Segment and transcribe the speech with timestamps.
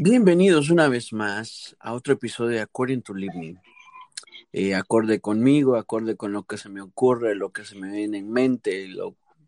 [0.00, 3.56] Bienvenidos una vez más a otro episodio de According to Living.
[4.52, 8.18] Eh, acorde conmigo, acorde con lo que se me ocurre, lo que se me viene
[8.18, 8.88] en mente,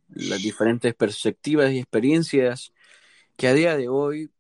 [0.08, 2.72] las diferentes perspectivas y experiencias
[3.36, 4.32] que a día de hoy,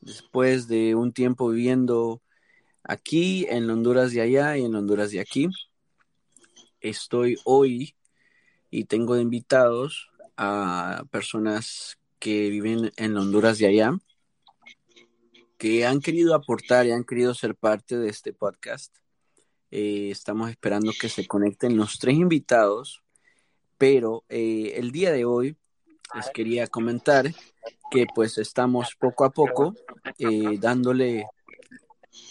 [0.00, 2.22] después de un tiempo viviendo
[2.82, 5.50] aquí, en Honduras de allá y en Honduras de aquí,
[6.80, 7.94] estoy hoy
[8.70, 10.08] y tengo invitados
[10.38, 13.98] a personas que viven en Honduras de allá
[15.58, 18.94] que han querido aportar y han querido ser parte de este podcast.
[19.70, 23.02] Eh, estamos esperando que se conecten los tres invitados,
[23.78, 25.56] pero eh, el día de hoy
[26.14, 27.32] les quería comentar
[27.90, 29.74] que pues estamos poco a poco
[30.18, 31.24] eh, dándole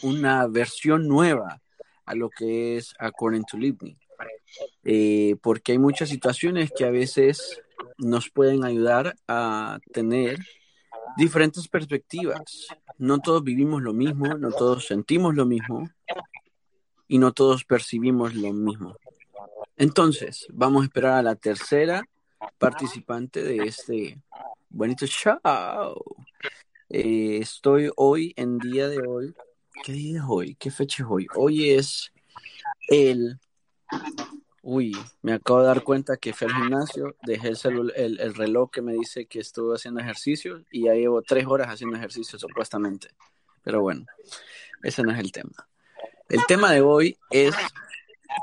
[0.01, 1.61] una versión nueva
[2.05, 3.95] a lo que es According to Living,
[5.41, 7.59] porque hay muchas situaciones que a veces
[7.97, 10.39] nos pueden ayudar a tener
[11.17, 12.67] diferentes perspectivas.
[12.97, 15.89] No todos vivimos lo mismo, no todos sentimos lo mismo
[17.07, 18.95] y no todos percibimos lo mismo.
[19.77, 22.07] Entonces, vamos a esperar a la tercera
[22.57, 24.21] participante de este
[24.69, 25.39] bonito show.
[26.89, 29.35] Eh, estoy hoy, en día de hoy,
[29.83, 30.55] ¿qué día es hoy?
[30.55, 31.27] ¿Qué fecha es hoy?
[31.35, 32.13] Hoy es
[32.87, 33.39] el
[34.67, 38.81] Uy, me acabo de dar cuenta que fui al gimnasio, dejé el, el, reloj que
[38.81, 43.09] me dice que estuve haciendo ejercicio y ya llevo tres horas haciendo ejercicio supuestamente.
[43.61, 44.07] Pero bueno,
[44.81, 45.67] ese no es el tema.
[46.29, 47.53] El tema de hoy es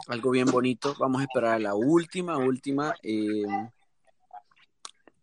[0.07, 0.95] algo bien bonito.
[0.97, 3.43] Vamos a esperar a la última, última eh,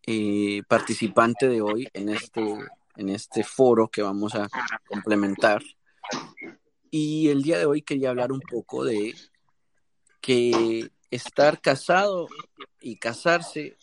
[0.06, 2.44] eh, participante de hoy en este,
[2.98, 4.50] en este foro que vamos a
[4.90, 5.64] complementar.
[6.92, 9.16] Y el día de hoy quería hablar un poco de
[10.30, 12.28] que estar casado
[12.80, 13.78] y casarse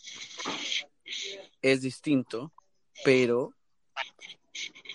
[1.61, 2.53] es distinto,
[3.03, 3.51] pero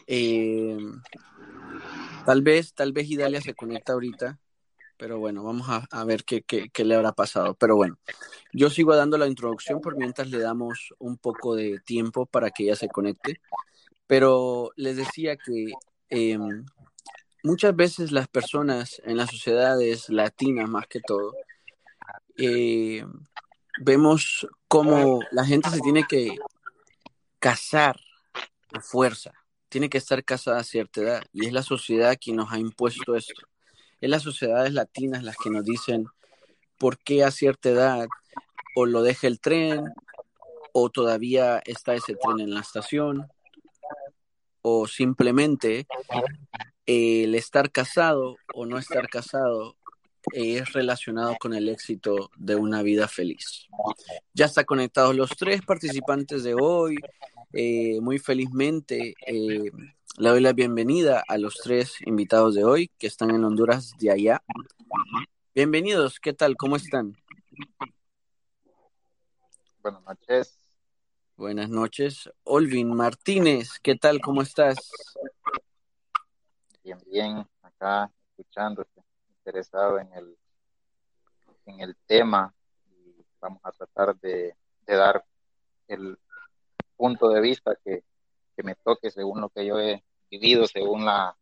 [0.07, 0.79] eh,
[2.25, 4.41] tal vez, tal vez Idalia se conecta ahorita,
[4.97, 7.55] pero bueno, vamos a, ver qué, qué, le habrá pasado.
[7.57, 7.99] Pero bueno,
[8.55, 12.63] yo sigo dando la introducción por mientras le damos un poco de tiempo para que
[12.63, 13.43] ella se conecte.
[14.07, 15.73] Pero les decía que
[16.09, 16.65] em,
[17.43, 21.35] muchas veces las personas en las sociedades latinas más que todo,
[22.37, 23.05] eh,
[23.81, 26.37] vemos cómo la gente se tiene que
[27.39, 27.99] casar
[28.73, 29.33] a fuerza,
[29.69, 33.17] tiene que estar casada a cierta edad, y es la sociedad quien nos ha impuesto
[33.17, 33.47] esto.
[34.01, 36.07] Es las sociedades latinas las que nos dicen
[36.79, 38.07] por qué a cierta edad
[38.75, 39.93] o lo deja el tren,
[40.73, 43.29] o todavía está ese tren en la estación,
[44.63, 45.87] o simplemente
[46.87, 49.77] el estar casado o no estar casado
[50.33, 53.67] es relacionado con el éxito de una vida feliz.
[54.35, 56.97] Ya están conectados los tres participantes de hoy.
[57.53, 59.71] Eh, muy felizmente eh,
[60.19, 64.11] le doy la bienvenida a los tres invitados de hoy que están en Honduras de
[64.11, 64.43] allá.
[65.55, 66.57] Bienvenidos, ¿qué tal?
[66.57, 67.17] ¿Cómo están?
[69.83, 70.59] Buenas noches.
[71.37, 72.31] Buenas noches.
[72.45, 74.21] Olvin Martínez, ¿qué tal?
[74.21, 74.77] ¿Cómo estás?
[76.85, 79.03] Bien, bien, acá escuchándote,
[79.39, 80.37] interesado en el,
[81.67, 82.53] en el tema.
[82.91, 85.25] Y vamos a tratar de, dar
[85.87, 86.19] el
[86.97, 88.03] punto de vista que,
[88.65, 91.37] me toque según lo que yo he vivido, según la,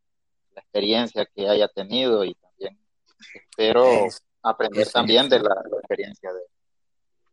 [0.57, 2.25] experiencia que haya tenido.
[2.25, 2.79] Y también
[3.35, 3.87] espero
[4.43, 6.41] aprender también de la, experiencia de,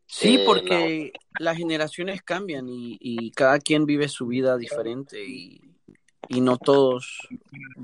[0.09, 5.77] Sí, porque las generaciones cambian y, y, cada quien vive su vida diferente y,
[6.29, 7.27] y no todos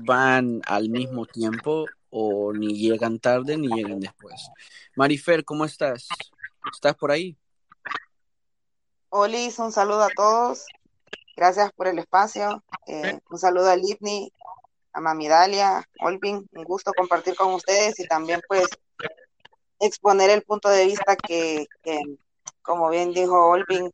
[0.04, 4.50] van al mismo tiempo o ni llegan tarde ni llegan después.
[4.94, 6.08] Marifer, ¿cómo estás?
[6.72, 7.36] ¿Estás por ahí?
[9.08, 10.66] Hola, un saludo a todos.
[11.36, 12.62] Gracias por el espacio.
[12.86, 14.32] Eh, un saludo a Livni,
[14.92, 16.48] a Mami Dalia, Olvin.
[16.52, 18.66] Un gusto compartir con ustedes y también pues
[19.80, 22.00] exponer el punto de vista que, que
[22.62, 23.90] como bien dijo Olvin,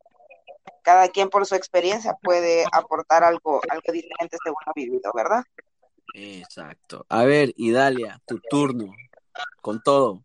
[0.83, 5.45] cada quien por su experiencia puede aportar algo, algo diferente según ha vivido, ¿verdad?
[6.15, 7.07] Exacto.
[7.09, 8.95] A ver, Idalia, tu turno,
[9.61, 10.25] con todo.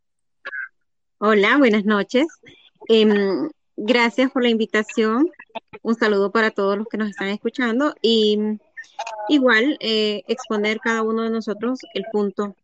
[1.18, 2.28] Hola, buenas noches.
[2.88, 5.30] Em, gracias por la invitación.
[5.82, 8.60] Un saludo para todos los que nos están escuchando y
[9.30, 12.56] igual eh, exponer cada uno de nosotros el punto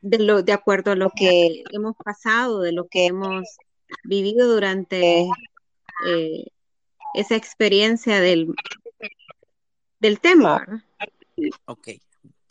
[0.00, 3.44] de lo de acuerdo a lo que hemos pasado, de lo que hemos
[4.04, 5.28] vivido durante
[6.06, 6.44] eh,
[7.14, 8.54] esa experiencia del,
[10.00, 10.84] del tema.
[11.64, 11.88] Ok,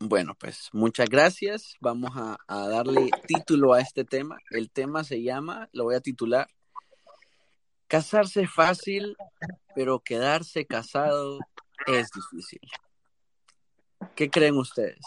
[0.07, 1.75] bueno, pues muchas gracias.
[1.79, 4.37] Vamos a, darle título a este tema.
[4.51, 6.47] El tema se llama, lo voy a titular,
[7.87, 9.15] Casarse fácil,
[9.75, 11.37] pero quedarse casado
[11.85, 12.59] es difícil.
[14.15, 14.99] ¿Qué creen ustedes?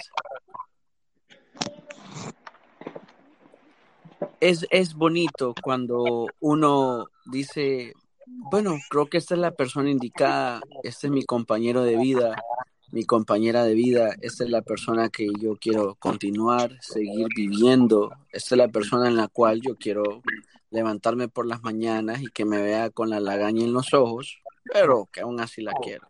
[4.39, 7.93] Es, es bonito cuando uno dice,
[8.27, 12.37] bueno, creo que esta es la persona indicada, este es mi compañero de vida,
[12.93, 18.55] mi compañera de vida, esta es la persona que yo quiero continuar, seguir viviendo, esta
[18.55, 20.23] es la persona en la cual yo quiero
[20.71, 24.39] levantarme por las mañanas y que me vea con la lagaña en los ojos,
[24.73, 26.09] pero que aún así la quiero.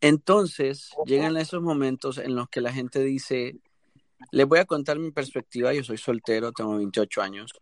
[0.00, 3.56] Entonces llegan esos momentos en los que la gente dice,
[4.30, 7.52] les voy a contar mi perspectiva, yo soy soltero, tengo 28 años,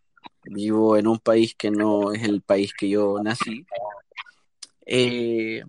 [0.44, 3.66] vivo en un país que no es el país que yo nací.
[4.86, 5.62] Eh,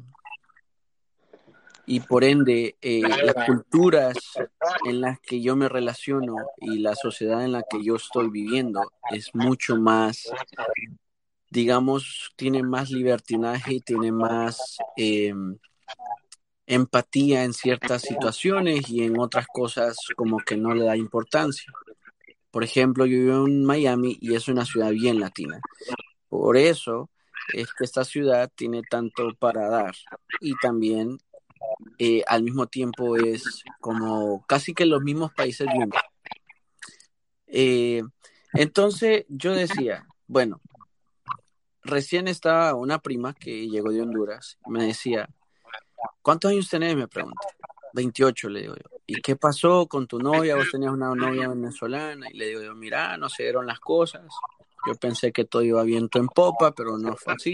[1.91, 4.15] y por ende, eh, las culturas
[4.85, 8.91] en las que yo me relaciono y la sociedad en la que yo estoy viviendo
[9.09, 10.31] es mucho más,
[11.49, 15.33] digamos, tiene más libertinaje, tiene más eh,
[16.67, 21.73] empatía en ciertas situaciones y en otras cosas como que no le da importancia.
[22.51, 25.59] Por ejemplo, yo vivo en Miami y es una ciudad bien latina.
[26.27, 27.09] Por eso
[27.51, 29.95] es que esta ciudad tiene tanto para dar
[30.39, 31.17] y también
[31.97, 35.67] eh, al mismo tiempo es como casi que los mismos países
[37.47, 38.03] eh,
[38.53, 40.61] entonces yo decía, bueno,
[41.83, 45.27] recién estaba una prima que llegó de Honduras, me decía,
[46.21, 46.95] ¿cuántos años tenés?
[46.95, 47.47] Me pregunta.
[47.93, 48.97] 28, le digo yo.
[49.07, 50.55] ¿Y qué pasó con tu novia?
[50.55, 52.29] Vos tenías una novia venezolana.
[52.29, 54.21] Y le digo yo, mira, no se dieron las cosas.
[54.87, 57.53] Yo pensé que todo iba viento en popa, pero no fue así.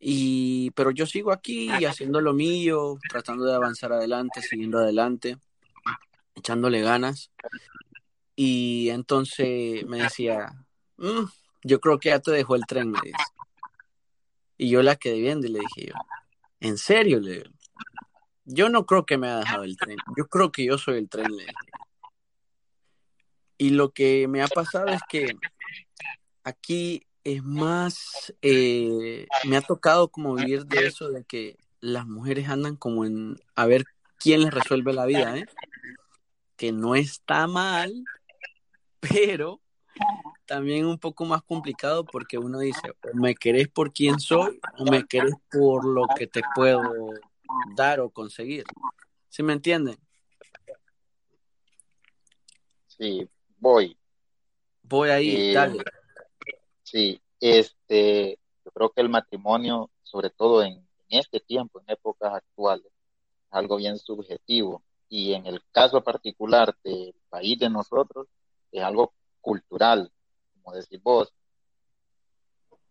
[0.00, 5.38] Y, pero yo sigo aquí haciendo lo mío, tratando de avanzar adelante, siguiendo adelante,
[6.34, 7.30] echándole ganas.
[8.34, 10.50] Y entonces me decía,
[10.96, 11.24] mm,
[11.62, 13.16] yo creo que ya te dejó el tren, me dice.
[14.56, 15.94] Y yo la quedé viendo y le dije yo,
[16.60, 17.20] ¿en serio?
[17.20, 17.44] Le
[18.44, 21.08] yo no creo que me haya dejado el tren, yo creo que yo soy el
[21.08, 21.54] tren, le dije.
[23.58, 25.36] Y lo que me ha pasado es que
[26.42, 32.48] aquí es más, eh, me ha tocado como vivir de eso, de que las mujeres
[32.48, 33.84] andan como en a ver
[34.18, 35.46] quién les resuelve la vida, ¿eh?
[36.56, 38.04] Que no está mal,
[39.00, 39.60] pero
[40.46, 44.84] también un poco más complicado porque uno dice, o me querés por quién soy o
[44.90, 47.10] me querés por lo que te puedo
[47.76, 48.64] dar o conseguir.
[49.28, 49.96] ¿Sí me entienden?
[52.88, 53.28] Sí,
[53.58, 53.96] voy.
[54.82, 55.84] Voy ahí, eh, dale.
[56.90, 62.86] Sí, este, yo creo que el matrimonio, sobre todo en, este tiempo, en épocas actuales,
[62.86, 64.82] es algo bien subjetivo.
[65.08, 68.26] Y en el caso particular del país de nosotros,
[68.72, 70.10] es algo cultural,
[70.52, 71.32] como decís vos.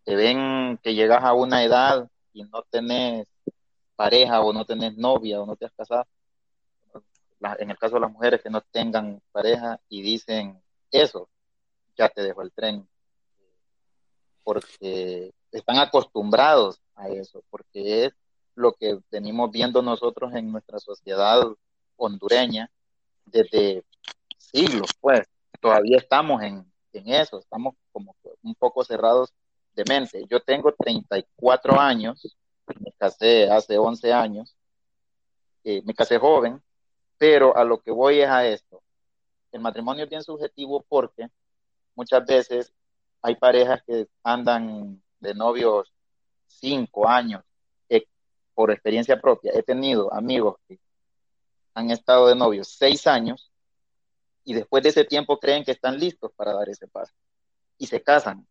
[0.04, 3.28] Te ven que llegas a una edad y no tenés
[3.96, 6.06] pareja o no tenés novia o no te has casado.
[7.58, 11.28] en el caso de las mujeres que no tengan pareja y dicen eso,
[11.96, 12.88] ya te dejó el tren,
[14.42, 18.12] porque están acostumbrados a eso, porque es
[18.54, 21.42] lo que venimos viendo nosotros en nuestra sociedad
[21.96, 22.70] hondureña
[23.24, 23.84] desde
[24.38, 25.22] siglos, pues
[25.60, 29.32] todavía estamos en, eso, estamos como un poco cerrados
[29.74, 30.24] de mente.
[30.28, 32.36] Yo tengo 34 años,
[32.80, 34.56] me casé hace 11 años,
[35.62, 36.60] eh, me casé joven,
[37.16, 38.82] pero a lo que voy es a esto.
[39.52, 41.28] El matrimonio es bien subjetivo porque
[41.94, 42.72] muchas veces
[43.22, 45.92] hay parejas que andan de novios
[46.46, 47.42] cinco años,
[47.88, 48.06] eh,
[48.54, 49.52] por experiencia propia.
[49.54, 50.78] He tenido amigos que
[51.74, 53.50] han estado de novios seis años
[54.44, 57.12] y después de ese tiempo creen que están listos para dar ese paso
[57.78, 58.46] y se casan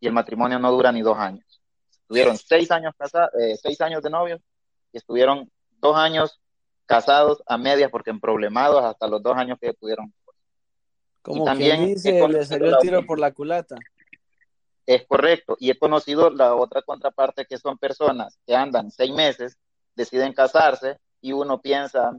[0.00, 1.44] y el matrimonio no dura ni dos años.
[1.90, 4.40] Estuvieron seis años casados, eh, seis años de novios
[4.92, 6.40] y estuvieron dos años
[6.86, 10.12] casados a medias porque en problemados hasta los dos años que pudieron.
[11.22, 13.76] Como también dice, le salió el tiro por la culata.
[14.86, 15.56] Es correcto.
[15.58, 19.58] Y he conocido la otra contraparte que son personas que andan seis meses,
[19.94, 22.12] deciden casarse y uno piensa,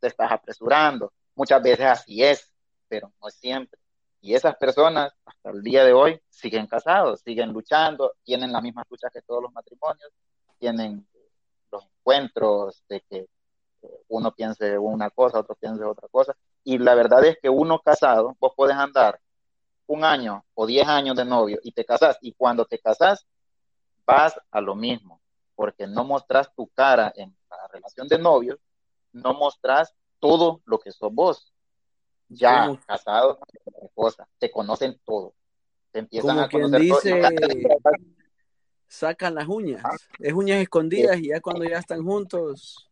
[0.00, 1.12] te estás apresurando.
[1.34, 2.52] Muchas veces así es,
[2.88, 3.78] pero no siempre.
[4.20, 8.86] Y esas personas hasta el día de hoy siguen casados, siguen luchando, tienen las mismas
[8.90, 10.12] luchas que todos los matrimonios,
[10.58, 11.06] tienen
[11.70, 13.26] los encuentros de que
[14.08, 16.36] uno piense una cosa, otro piense otra cosa.
[16.64, 19.18] Y la verdad es que uno casado, vos puedes andar
[19.90, 23.26] un año o diez años de novio y te casas y cuando te casas
[24.06, 25.20] vas a lo mismo,
[25.54, 28.58] porque no mostras tu cara en la relación de novio,
[29.12, 31.52] no mostras todo lo que sos vos.
[32.28, 33.40] Ya casado,
[33.94, 35.34] cosa, te conocen todo.
[35.90, 37.22] Te empiezan a conocer dice,
[38.86, 39.82] sacan las uñas,
[40.20, 42.88] es uñas escondidas y ya cuando ya están juntos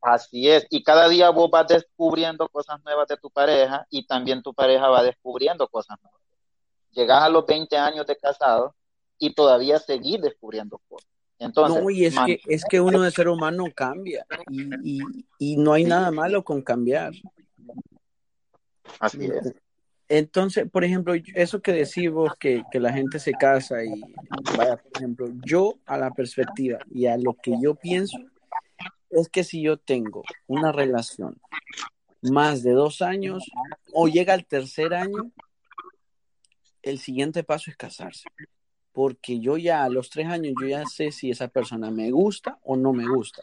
[0.00, 4.40] Así es, y cada día vos vas descubriendo cosas nuevas de tu pareja y también
[4.40, 6.25] tu pareja va descubriendo cosas nuevas.
[6.96, 8.74] Llegas a los 20 años de casado
[9.18, 11.10] y todavía seguís descubriendo cosas.
[11.38, 14.26] Entonces, no, y es que, es que uno de ser humano cambia
[14.82, 15.00] y,
[15.38, 17.12] y, no hay nada malo con cambiar.
[18.98, 19.54] Así es.
[20.08, 24.00] Entonces, por ejemplo, eso que decís vos, que, que, la gente se casa y
[24.56, 28.16] vaya, por ejemplo, yo a la perspectiva y a lo que yo pienso,
[29.10, 31.38] es que si yo tengo una relación
[32.22, 33.44] más de dos años
[33.92, 35.32] o llega al tercer año,
[36.86, 38.28] el siguiente paso es casarse.
[38.92, 42.58] Porque yo ya a los tres años, yo ya sé si esa persona me gusta
[42.62, 43.42] o no me gusta.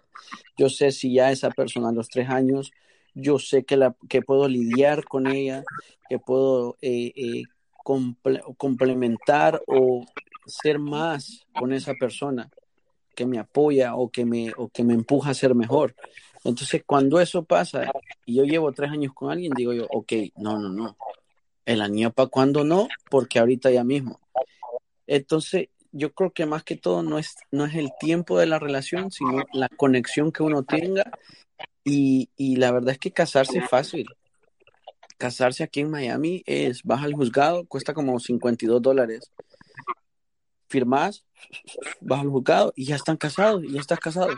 [0.58, 2.72] Yo sé si ya esa persona a los tres años,
[3.14, 5.64] yo sé que, la, que puedo lidiar con ella,
[6.10, 7.44] que puedo eh, eh,
[8.58, 10.06] complementar o
[10.48, 12.50] ser más con esa persona
[13.16, 15.96] que me apoya o que me, o que me empuja a ser mejor.
[16.44, 17.92] Entonces, cuando eso pasa
[18.26, 20.98] y yo llevo tres años con alguien, digo yo, ok, no, no, no.
[21.66, 24.20] El año para cuando no, porque ahorita ya mismo.
[25.08, 28.60] Entonces, yo creo que más que todo no es, no es el tiempo de la
[28.60, 31.12] relación, sino la conexión que uno tenga.
[31.84, 34.08] Y, y la verdad es que casarse es fácil.
[35.18, 39.32] Casarse aquí en Miami es, baja al juzgado, cuesta como 52 dólares.
[40.68, 41.24] Firmás,
[42.02, 44.34] vas al juzgado y ya están casados, ya estás casado.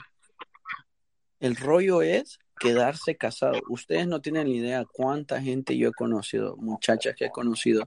[1.40, 3.60] El rollo es quedarse casado.
[3.70, 7.86] Ustedes no tienen ni idea cuánta gente yo he conocido, muchachas que he conocido,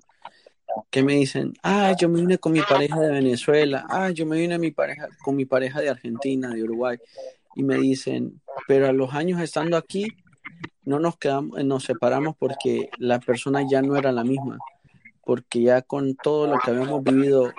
[0.90, 4.38] que me dicen, ah, yo me vine con mi pareja de Venezuela, ah, yo me
[4.38, 6.98] vine mi pareja, con mi pareja de Argentina, de Uruguay,
[7.54, 10.06] y me dicen, pero a los años estando aquí,
[10.84, 14.58] no nos quedamos, nos separamos porque la persona ya no era la misma,
[15.24, 17.52] porque ya con todo lo que habíamos vivido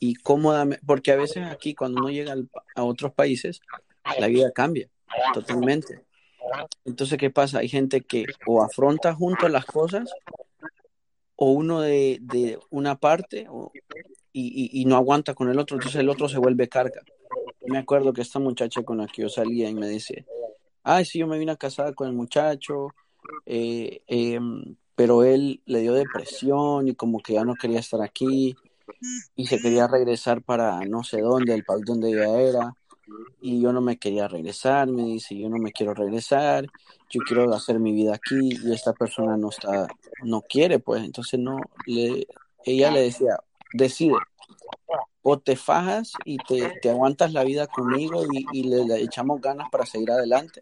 [0.00, 2.34] y cómodamente, porque a veces aquí cuando uno llega
[2.74, 3.60] a otros países,
[4.18, 4.88] la vida cambia
[5.32, 6.00] totalmente.
[6.84, 7.58] Entonces, ¿qué pasa?
[7.58, 10.10] Hay gente que o afronta juntos las cosas
[11.36, 13.48] o uno de, de una parte
[14.32, 17.02] y, y, no aguanta con el otro, entonces el otro se vuelve carga.
[17.66, 20.24] Me acuerdo que esta muchacha con la que yo salía y me dice,
[20.82, 22.88] ay, sí, yo me vine a casar con el muchacho,
[23.46, 28.54] eh, em, pero él le dio depresión y como que ya no quería estar aquí
[29.34, 32.74] y se quería regresar para no sé dónde, el país donde ella era,
[33.40, 36.66] y yo no me quería regresar, me dice, yo no me quiero regresar,
[37.10, 39.88] yo quiero hacer mi vida aquí y esta persona no está,
[40.22, 42.26] no quiere, pues, entonces no, le,
[42.64, 43.38] ella le decía,
[43.72, 44.14] decide,
[45.22, 49.68] o te fajas y te, te aguantas la vida conmigo y, y le, echamos ganas
[49.70, 50.60] para seguir adelante,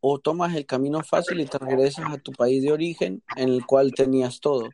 [0.00, 3.66] o tomas el camino fácil y te regresas a tu país de origen en el
[3.66, 4.68] cual tenías todo.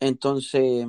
[0.00, 0.86] Entonces,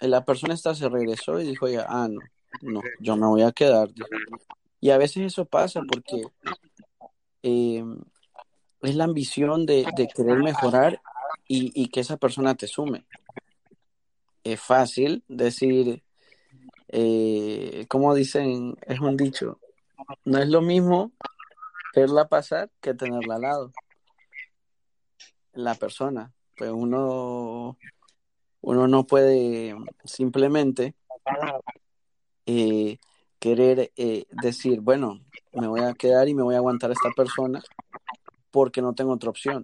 [0.00, 2.20] la persona esta se regresó y dijo ya, ah, no,
[2.62, 3.88] no, yo me voy a quedar.
[4.80, 6.22] Y a veces eso pasa porque
[7.42, 7.84] eh,
[8.82, 11.00] es la ambición de, querer mejorar
[11.46, 13.06] y, que esa persona te sume.
[14.42, 16.02] Es fácil decir,
[16.88, 19.58] eh, como dicen, es un dicho,
[20.24, 21.12] no es lo mismo
[21.94, 23.72] verla pasar que tenerla al lado.
[25.52, 27.78] La persona, pues uno
[28.64, 30.94] uno no puede simplemente
[32.46, 32.98] eh,
[33.38, 35.20] querer eh, decir, bueno,
[35.52, 37.62] me voy a quedar y me voy a aguantar a esta persona
[38.50, 39.62] porque no tengo otra opción.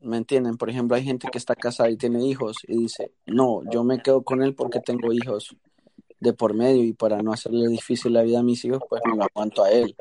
[0.00, 0.56] ¿Me entienden?
[0.56, 4.02] Por ejemplo, hay gente que está casada y tiene hijos y dice, no, yo me
[4.02, 5.56] quedo con él porque tengo hijos
[6.20, 9.16] de por medio y para no hacerle difícil la vida a mis hijos, pues me
[9.16, 9.94] lo aguanto a él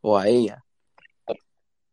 [0.00, 0.64] o a ella.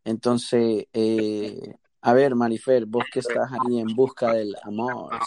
[0.04, 5.18] Entonces, eh, a ver, Marifer, vos que estás ahí en busca del amor,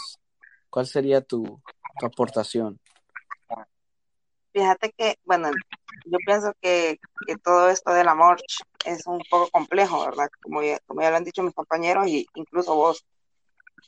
[0.70, 1.60] ¿cuál sería tu,
[2.06, 2.78] aportación?
[4.52, 5.50] Fíjate que, bueno,
[6.06, 6.98] yo pienso que,
[7.44, 8.40] todo esto del amor
[8.84, 10.28] es un poco complejo, ¿verdad?
[10.42, 13.04] Como ya, como ya lo han dicho mis compañeros y incluso vos.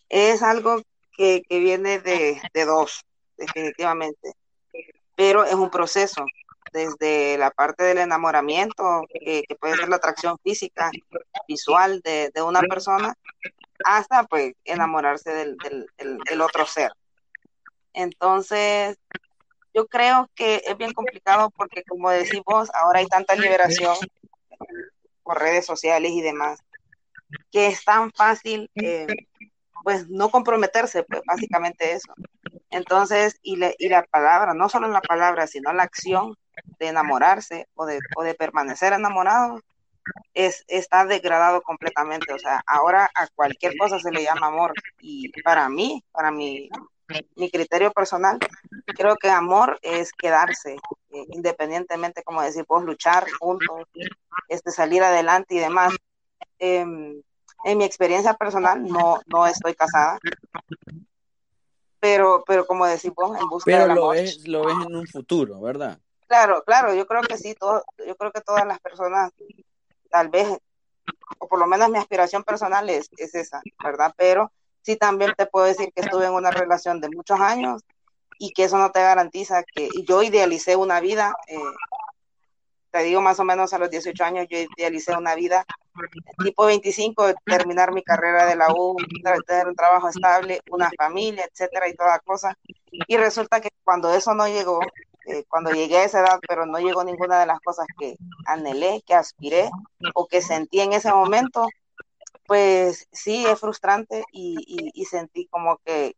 [0.09, 0.81] Es algo
[1.17, 3.05] que, viene de, de dos,
[3.37, 4.35] definitivamente,
[5.17, 6.25] pero es un proceso
[6.73, 10.91] desde la parte del enamoramiento, que, puede ser la atracción física,
[11.47, 13.15] visual de, una persona,
[13.85, 15.57] hasta pues enamorarse del,
[15.99, 16.93] del, otro ser.
[17.93, 18.99] Entonces,
[19.75, 23.97] yo creo que es bien complicado porque como decimos, ahora hay tanta liberación
[25.23, 26.61] por redes sociales y demás,
[27.51, 29.07] que es tan fácil, eh,
[29.83, 32.13] pues no comprometerse, pues básicamente eso.
[32.71, 36.37] Entonces, y, y la palabra, no solo la palabra, sino la acción
[36.79, 39.61] de enamorarse o de, o de permanecer enamorado
[40.35, 42.33] es, está degradado completamente.
[42.33, 44.73] O sea, ahora a cualquier cosa se le llama amor.
[45.01, 46.69] Y para mí, para mi,
[47.37, 48.39] mi criterio personal,
[48.87, 53.83] creo que amor es quedarse, eh, independientemente, como decir, pues luchar juntos,
[54.49, 55.95] este, salir adelante y demás.
[56.59, 57.23] Em,
[57.65, 60.19] en mi experiencia personal, no, no estoy casada,
[62.01, 65.99] pero, pero como decimos, en busca pero lo ves, lo ves en un futuro, ¿verdad?
[66.27, 69.33] Claro, claro, yo creo que sí, todo, yo creo que todas las personas,
[70.11, 70.49] tal vez,
[71.39, 74.13] o por lo menos mi aspiración personal es, es esa, ¿verdad?
[74.17, 74.51] Pero
[74.83, 77.83] sí también te puedo decir que estuve en una relación de muchos años
[78.39, 81.59] y que eso no te garantiza que yo idealicé una vida, eh,
[82.91, 85.65] te digo más o menos a los 18 años, yo idealicé una vida
[86.43, 88.97] tipo 25, terminar mi carrera de la U,
[89.47, 92.57] tener un trabajo estable, una familia, etcétera y toda cosa.
[93.07, 94.81] Y resulta que cuando eso no llegó,
[95.27, 99.03] eh, cuando llegué a esa edad, pero no llegó ninguna de las cosas que anhelé,
[99.07, 99.71] que aspiré
[100.15, 101.69] o que sentí en ese momento,
[102.53, 106.15] pues sí, es frustrante y, sentí como que,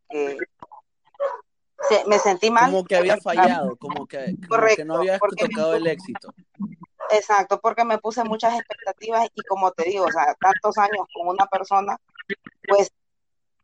[2.09, 2.73] me sentí mal.
[2.73, 4.37] Como que había fallado, como que,
[4.85, 6.35] no había tocado el éxito.
[7.11, 11.29] Exacto, porque me puse muchas expectativas y como te digo, o sea, tantos años con
[11.29, 11.97] una persona,
[12.67, 12.91] pues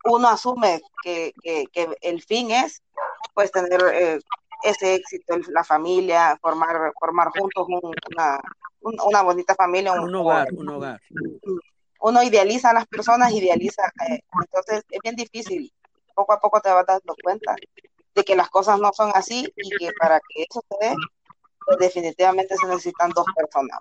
[0.05, 1.33] uno asume que,
[1.99, 2.81] el fin es
[3.33, 4.19] pues tener eh,
[4.63, 8.39] ese éxito, la familia, formar, formar juntos una,
[8.81, 9.91] una bonita familia.
[9.91, 11.01] Un, hogar, un hogar.
[12.01, 15.71] Uno idealiza a las personas, idealiza, eh, entonces es bien difícil,
[16.13, 17.55] poco a poco te vas dando cuenta
[18.13, 20.95] de que las cosas no son así y que para que eso se dé,
[21.65, 23.79] pues definitivamente se necesitan dos personas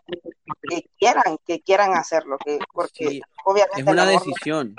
[0.62, 4.77] que quieran, que quieran hacerlo, que, porque obviamente es una decisión.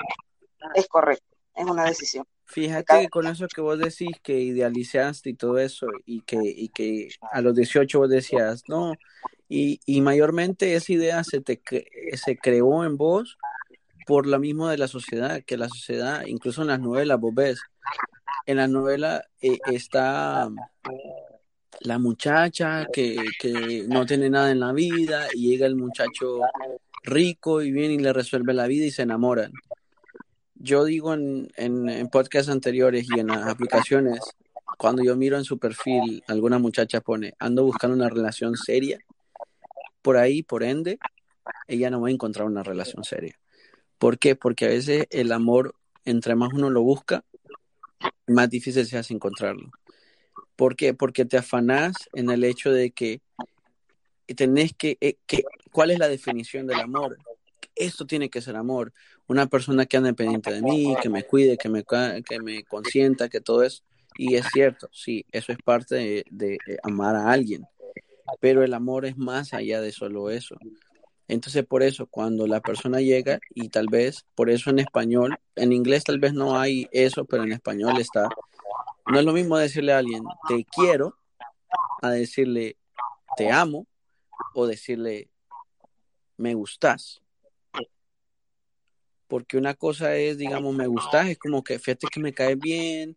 [0.74, 2.26] Es correcto, es una decisión.
[2.44, 6.68] Fíjate que con eso que vos decís que idealizaste y todo eso, y que, y
[6.68, 8.94] que a los 18 vos decías, no,
[9.48, 11.60] y, y mayormente esa idea se, te,
[12.14, 13.38] se creó en vos
[14.06, 17.60] por la misma de la sociedad, que la sociedad, incluso en las novelas, vos ves,
[18.46, 20.50] en la novela eh, está
[21.80, 26.40] la muchacha que, que, no tiene nada en la vida y llega el muchacho
[27.02, 29.52] rico y viene y le resuelve la vida y se enamoran.
[30.62, 34.20] Yo digo en, en, podcasts anteriores y en las aplicaciones,
[34.78, 39.00] cuando yo miro en su perfil, alguna muchacha pone, ando buscando una relación seria,
[40.02, 41.00] por ahí, por ende,
[41.66, 43.36] ella no va a encontrar una relación seria.
[43.98, 44.36] ¿Por qué?
[44.36, 47.24] Porque a veces el amor, entre más uno lo busca,
[48.28, 49.68] más difícil se hace encontrarlo.
[50.54, 50.94] ¿Por qué?
[50.94, 53.20] Porque te afanás en el hecho de que
[54.36, 57.18] tenés que, eh, que, ¿cuál es la definición del amor?
[57.74, 58.92] Esto tiene que ser amor.
[59.26, 63.28] Una persona que ande pendiente de mí, que me cuide, que me, que me consienta,
[63.28, 63.82] que todo eso.
[64.16, 67.64] Y es cierto, sí, eso es parte de, de amar a alguien.
[68.40, 70.56] Pero el amor es más allá de solo eso.
[71.28, 75.72] Entonces, por eso, cuando la persona llega, y tal vez, por eso en español, en
[75.72, 78.28] inglés tal vez no hay eso, pero en español está
[79.06, 81.16] no es lo mismo decirle a alguien te quiero
[82.00, 82.76] a decirle
[83.36, 83.86] te amo
[84.54, 85.30] o decirle
[86.36, 87.21] me gustas.
[89.32, 93.16] Porque una cosa es, digamos, me gustas, es como que fíjate que me cae bien,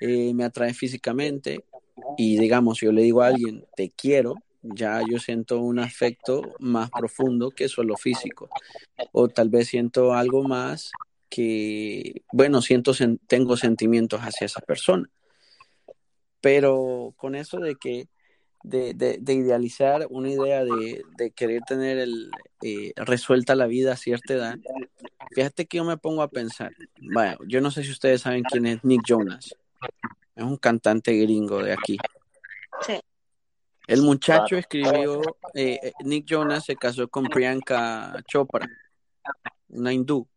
[0.00, 1.64] eh, me atrae físicamente,
[2.16, 6.88] y digamos, yo le digo a alguien te quiero, ya yo siento un afecto más
[6.88, 8.48] profundo que solo físico.
[9.10, 10.92] O tal vez siento algo más
[11.28, 12.92] que, bueno, siento,
[13.26, 15.10] tengo sentimientos hacia esa persona.
[16.40, 18.06] Pero con eso de que,
[18.66, 22.30] de, de, idealizar una idea de, de querer tener el,
[22.62, 24.56] eh, resuelta la vida a cierta edad,
[25.32, 28.66] fíjate que yo me pongo a pensar, vaya, yo no sé si ustedes saben quién
[28.66, 29.54] es Nick Jonas,
[30.34, 31.96] es un cantante gringo de aquí.
[32.80, 33.00] Sí.
[33.86, 35.22] El muchacho escribió,
[35.54, 38.68] eh, eh, Nick Jonas se casó con Priyanka Chopra,
[39.68, 40.28] una hindú.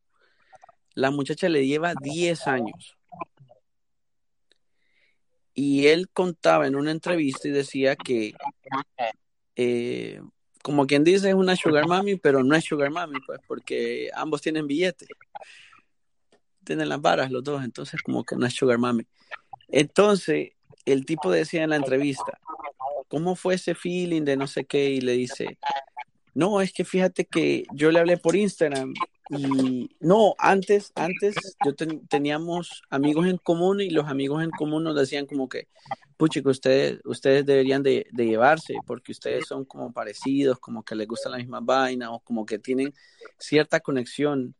[0.93, 2.98] La muchacha le lleva 10 años.
[5.61, 8.33] Y él contaba en una entrevista y decía que,
[9.57, 10.21] eh,
[10.63, 14.41] como quien dice, es una sugar mami, pero no es sugar mami, pues, porque ambos
[14.41, 15.09] tienen billetes.
[16.63, 19.05] Tienen las varas los dos, entonces como que no es sugar mami.
[19.67, 20.51] Entonces,
[20.85, 22.39] el tipo decía en la entrevista,
[23.09, 24.91] ¿cómo fue ese feeling de no sé qué?
[24.91, 25.57] Y le dice,
[26.33, 28.93] no, es que fíjate que yo le hablé por Instagram
[29.29, 31.75] y no, antes, antes yo
[32.07, 35.67] teníamos amigos en común y los amigos en común nos decían como que,
[36.17, 41.07] puchi, que ustedes, ustedes deberían de, llevarse porque ustedes son como parecidos, como que les
[41.07, 42.91] gusta la misma vaina o como que tienen
[43.37, 44.55] cierta conexión.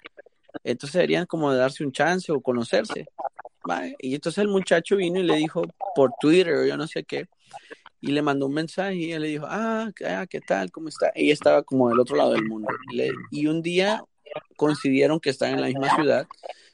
[0.63, 3.07] Entonces deberían como de darse un chance o conocerse.
[3.99, 5.63] Y entonces el muchacho vino y le dijo
[5.95, 7.27] por Twitter o yo no sé qué,
[8.01, 10.71] y le mandó un mensaje y él le dijo, ah, ah ¿qué tal?
[10.71, 11.11] ¿Cómo está?
[11.15, 12.67] Ella estaba como del otro lado del mundo.
[13.31, 14.03] y un día
[14.55, 16.27] coincidieron que están en la misma ciudad,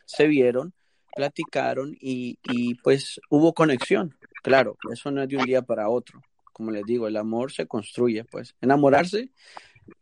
[0.06, 0.74] se vieron,
[1.16, 4.16] platicaron y, y pues hubo conexión.
[4.44, 6.22] Claro, eso no es de un día para otro.
[6.54, 8.56] como les digo, el amor se construye, pues.
[8.62, 9.32] Enamorarse,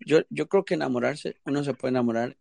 [0.05, 2.35] yo, yo creo que enamorarse, uno se puede enamorar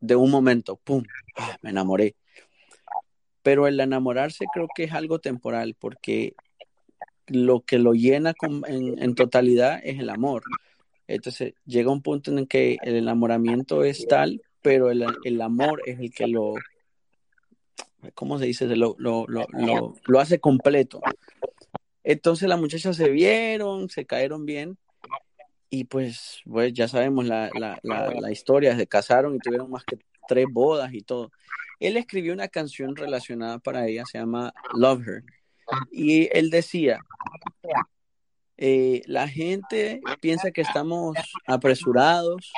[0.00, 1.04] de un momento, ¡pum!
[1.36, 2.16] Ah, me enamoré.
[3.42, 6.34] Pero el enamorarse creo que es algo temporal, porque
[7.26, 8.34] lo que lo llena
[8.66, 10.42] en, totalidad es el amor.
[11.14, 15.82] Entonces llega un punto en el que el enamoramiento es tal, pero el, el amor
[15.84, 16.54] es el que lo,
[18.14, 18.64] ¿cómo se dice?
[18.76, 19.46] Lo, lo, lo,
[20.06, 21.02] lo, hace completo.
[22.02, 24.78] Entonces las muchachas se vieron, se cayeron bien
[25.68, 29.98] y pues, pues ya sabemos la, la, la, historia, se casaron y tuvieron más que
[30.28, 31.30] tres bodas y todo.
[31.78, 35.24] Él escribió una canción relacionada para ella, se llama Love Her.
[35.90, 37.00] Y él decía,
[38.64, 41.16] eh, la gente piensa que estamos
[41.48, 42.52] apresurados,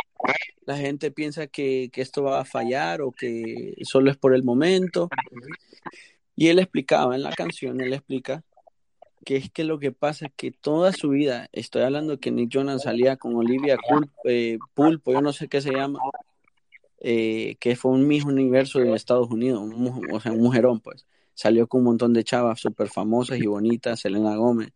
[0.66, 4.42] la gente piensa que, que, esto va a fallar o que solo es por el
[4.42, 5.08] momento.
[6.36, 8.44] Y él explicaba en la canción, él explica
[9.24, 12.50] que es que lo que pasa es que toda su vida, estoy hablando que Nick
[12.50, 13.78] Jonas salía con Olivia
[14.24, 16.00] eh, Pulpo, yo no sé qué se llama,
[17.00, 19.62] eh, que fue un mismo universo de Estados Unidos,
[20.12, 21.06] o sea, un mujerón, pues.
[21.32, 24.70] Salió con un montón de chavas súper famosas y bonitas, Selena Gómez.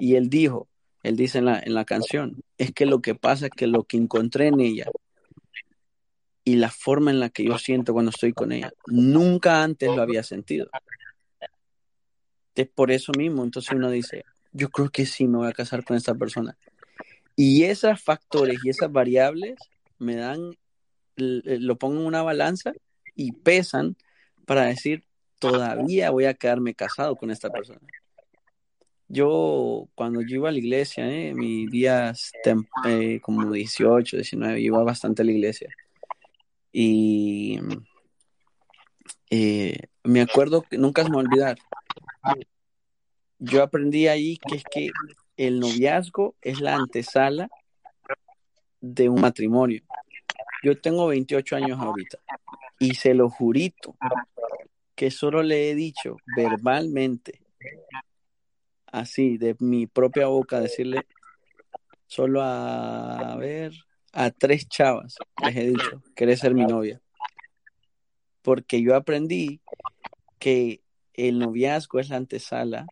[0.00, 0.68] Y él dijo,
[1.02, 3.84] él dice en la, en la canción, es que lo que pasa es que lo
[3.84, 4.86] que encontré en ella
[6.44, 10.02] y la forma en la que yo siento cuando estoy con ella, nunca antes lo
[10.02, 10.68] había sentido.
[12.54, 15.84] Es por eso mismo, entonces uno dice, yo creo que sí me voy a casar
[15.84, 16.56] con esta persona.
[17.36, 19.58] Y esos factores y esas variables
[19.98, 20.52] me dan,
[21.16, 22.72] lo pongo en una balanza
[23.14, 23.96] y pesan
[24.46, 25.04] para decir,
[25.38, 27.80] todavía voy a quedarme casado con esta persona.
[29.12, 32.30] Yo, cuando yo iba a la iglesia, eh, mis días
[32.86, 35.68] eh, como 18, 19, iba bastante a la iglesia.
[36.72, 37.58] Y
[39.30, 41.58] eh, me acuerdo que nunca se me va olvidar.
[43.40, 44.90] Yo aprendí ahí que es que
[45.36, 47.48] el noviazgo es la antesala
[48.80, 49.82] de un matrimonio.
[50.62, 52.18] Yo tengo 28 años ahorita
[52.78, 53.96] y se lo jurito
[54.94, 57.40] que solo le he dicho verbalmente,
[58.92, 61.06] así de mi propia boca, decirle
[62.06, 63.72] solo a, ver,
[64.12, 67.00] a tres chavas les he dicho, ¿querés ser mi novia?
[68.42, 69.60] Porque yo aprendí
[70.38, 70.82] que
[71.14, 72.86] el noviazgo es la antesala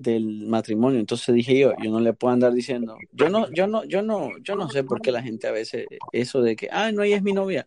[0.00, 0.98] del matrimonio.
[0.98, 4.30] Entonces dije yo, yo no le puedo andar diciendo, yo no, yo no, yo no,
[4.42, 7.16] yo no sé por qué la gente a veces eso de que, ah, no, ella
[7.16, 7.66] es mi novia.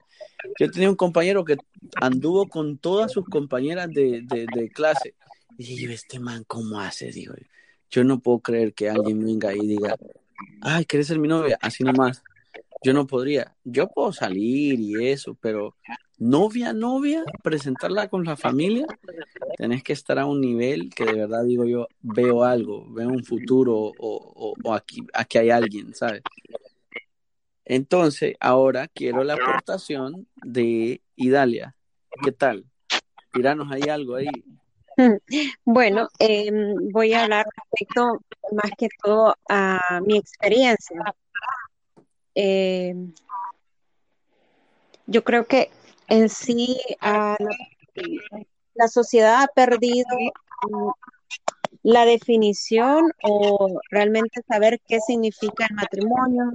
[0.60, 1.58] Yo tenía un compañero que
[2.02, 5.16] anduvo con todas sus compañeras de, de, clase.
[5.58, 7.12] Y dije yo, este man, ¿cómo hace?
[7.12, 7.46] Digo yo.
[7.94, 9.96] Yo no puedo creer que alguien venga y diga,
[10.62, 11.60] ay, ¿quieres ser mi novia?
[11.62, 12.24] Así nomás
[12.84, 13.56] yo no podría.
[13.64, 15.76] Yo puedo salir y eso, pero
[16.18, 18.86] novia, novia, presentarla con la familia,
[19.58, 23.24] tenés que estar a un nivel que de verdad digo yo, veo algo, veo un
[23.24, 26.22] futuro o, o, aquí, aquí hay alguien, ¿sabes?
[27.66, 31.76] Entonces, ahora quiero la aportación de Idalia.
[32.24, 32.66] ¿Qué tal?
[33.32, 34.28] Tiranos ahí algo ahí.
[35.66, 38.20] Bueno, em, voy a hablar respecto
[38.52, 41.16] más que todo a mi experiencia.
[42.36, 42.96] Eh,
[45.06, 45.70] yo creo que
[46.08, 47.38] en sí la,
[48.76, 50.08] la, sociedad ha perdido
[51.84, 56.54] la definición o realmente saber qué significa el matrimonio,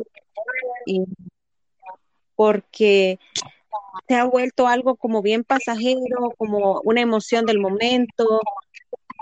[2.34, 3.18] porque
[4.06, 8.40] se ha vuelto algo como bien pasajero, como una emoción del momento,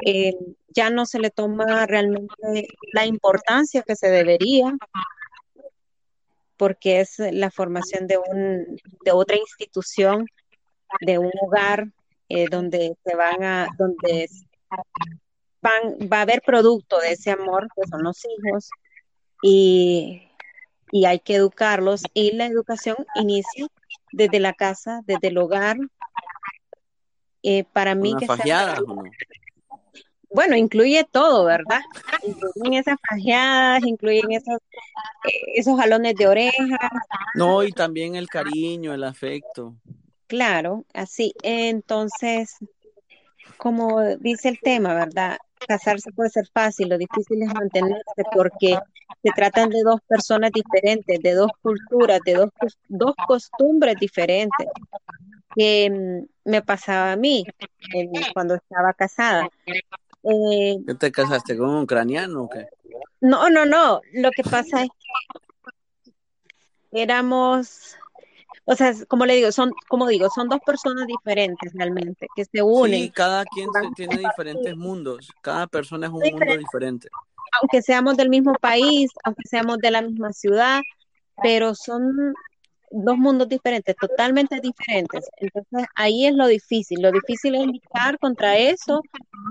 [0.04, 0.34] eh,
[0.68, 4.76] ya no se le toma realmente la importancia que se debería
[6.56, 10.26] porque es la formación de, un, de otra institución,
[11.00, 11.88] de un hogar
[12.28, 14.28] eh, donde se van a, donde
[15.60, 18.70] van, va a haber producto de ese amor, que son los hijos,
[19.42, 20.22] y,
[21.06, 23.66] hay que educarlos, y la educación inicia
[24.16, 25.76] desde la casa, desde el hogar.
[27.42, 28.76] Eh, para mí que sea,
[30.30, 31.80] bueno, incluye todo, ¿verdad?
[32.22, 34.58] Incluyen esas fajeadas, incluyen esos,
[35.24, 36.90] eh, esos jalones de orejas.
[37.34, 39.76] No, y también el cariño, el afecto.
[40.26, 41.34] Claro, así.
[41.42, 42.56] Entonces,
[43.58, 45.36] como dice el tema, ¿verdad?
[45.68, 48.78] Casarse puede ser fácil, lo difícil es mantenerse porque
[49.26, 52.50] se tratan de dos personas diferentes, de dos culturas, de dos,
[52.88, 54.68] dos costumbres diferentes
[55.56, 57.44] que mm, me pasaba a mí
[58.32, 59.48] cuando estaba casada.
[60.22, 62.68] Eh, ¿Qué te casaste con un ucraniano o qué?
[63.20, 64.00] No, no, no.
[64.12, 64.90] Lo que pasa es
[66.92, 67.96] que éramos,
[68.64, 72.62] o sea, como le digo, son, como digo, son dos personas diferentes realmente que se
[72.62, 73.02] unen.
[73.02, 75.32] Sí, cada quien tiene diferentes mundos.
[75.42, 77.08] Cada persona es un mundo diferente.
[77.60, 80.80] Aunque seamos del mismo país, aunque seamos de la misma ciudad,
[81.42, 82.34] pero son
[82.90, 85.28] dos mundos diferentes, totalmente diferentes.
[85.38, 87.02] Entonces ahí es lo difícil.
[87.02, 89.02] Lo difícil es luchar contra eso.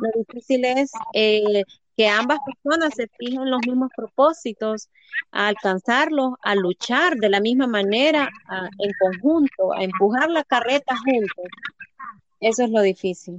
[0.01, 1.63] Lo difícil es eh,
[1.97, 4.89] que ambas personas se fijen los mismos propósitos,
[5.31, 8.29] a alcanzarlos, a luchar de la misma manera,
[8.79, 11.45] en conjunto, a empujar la carreta juntos.
[12.41, 13.37] Eso es lo difícil.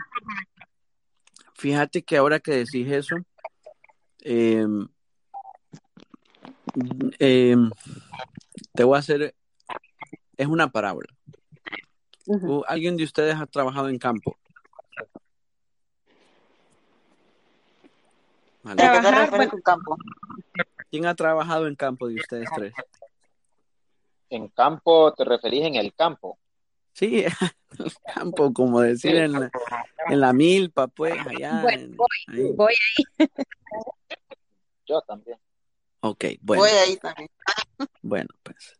[1.54, 3.16] Fíjate que ahora que decís eso,
[4.28, 4.88] em,
[7.20, 7.70] em,
[8.74, 9.34] te voy a hacer
[10.36, 11.08] es una parábola.
[12.66, 14.36] ¿Alguien de ustedes ha trabajado en campo?
[18.64, 19.96] en campo?
[20.90, 22.74] ¿Quién ha trabajado en campo de ustedes tres?
[24.28, 26.36] En campo, ¿te referís en el campo?
[26.96, 27.32] Sí, el
[28.14, 29.50] campo, como decir en, la,
[30.08, 31.62] en la milpa, pues, allá.
[31.62, 32.74] voy, voy
[33.18, 33.28] ahí.
[34.86, 35.36] Yo también.
[36.00, 36.62] Ok, bueno.
[36.62, 37.28] Voy ahí también.
[38.00, 38.78] Bueno, pues.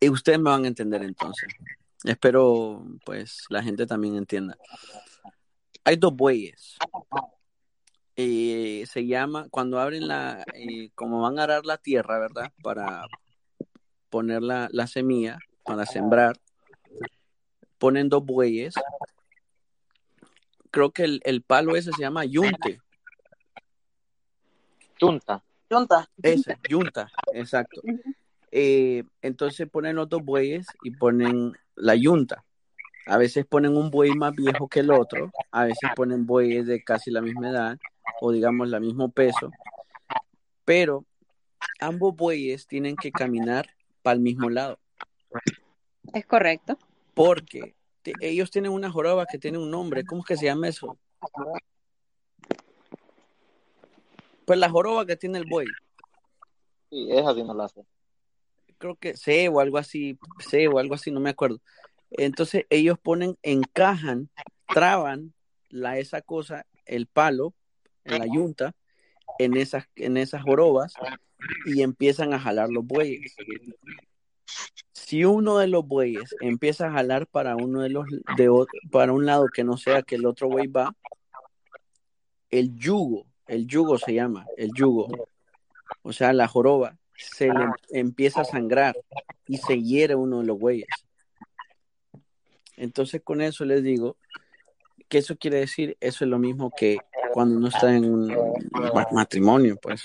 [0.00, 1.50] Y ustedes me van a entender entonces.
[2.02, 4.56] Espero, pues, la gente también entienda.
[5.84, 6.78] Hay dos bueyes.
[8.16, 12.50] Eh, se llama, cuando abren la, eh, como van a arar la tierra, ¿verdad?
[12.62, 13.06] Para
[14.08, 16.40] poner la, la semilla, para sembrar,
[17.80, 18.74] ponen dos bueyes.
[20.70, 22.80] Creo que el, el palo ese se llama yunte.
[25.00, 25.42] Yunta.
[25.68, 26.10] Yunta.
[26.22, 27.80] Ese, yunta, exacto.
[28.52, 32.44] Eh, entonces ponen los dos bueyes y ponen la yunta.
[33.06, 36.84] A veces ponen un buey más viejo que el otro, a veces ponen bueyes de
[36.84, 37.78] casi la misma edad
[38.20, 39.50] o digamos la mismo peso,
[40.64, 41.04] pero
[41.80, 43.70] ambos bueyes tienen que caminar
[44.02, 44.78] para el mismo lado.
[46.12, 46.76] Es correcto.
[47.22, 47.74] Porque
[48.20, 50.98] ellos tienen una joroba que tiene un nombre, ¿cómo es que se llama eso?
[54.46, 55.66] Pues la joroba que tiene el buey.
[56.88, 57.84] Sí, esa sí no la hace
[58.80, 61.60] creo que C o algo así, C o algo así, no me acuerdo.
[62.10, 64.30] Entonces ellos ponen, encajan,
[64.66, 65.34] traban
[65.68, 67.54] la, esa cosa, el palo,
[68.04, 68.74] en la yunta,
[69.38, 70.94] en esas, en esas jorobas
[71.66, 73.36] y empiezan a jalar los bueyes.
[74.92, 78.50] Si uno de los bueyes empieza a jalar para uno de los de
[78.90, 80.94] para un lado que no sea que el otro buey va,
[82.50, 85.08] el yugo, el yugo se llama, el yugo,
[86.02, 88.96] o sea, la joroba se le empieza a sangrar
[89.46, 90.88] y se hiere uno de los bueyes.
[92.76, 94.16] Entonces con eso les digo
[95.08, 96.98] que eso quiere decir, eso es lo mismo que
[97.32, 98.32] cuando uno está en un
[99.12, 100.04] matrimonio, pues,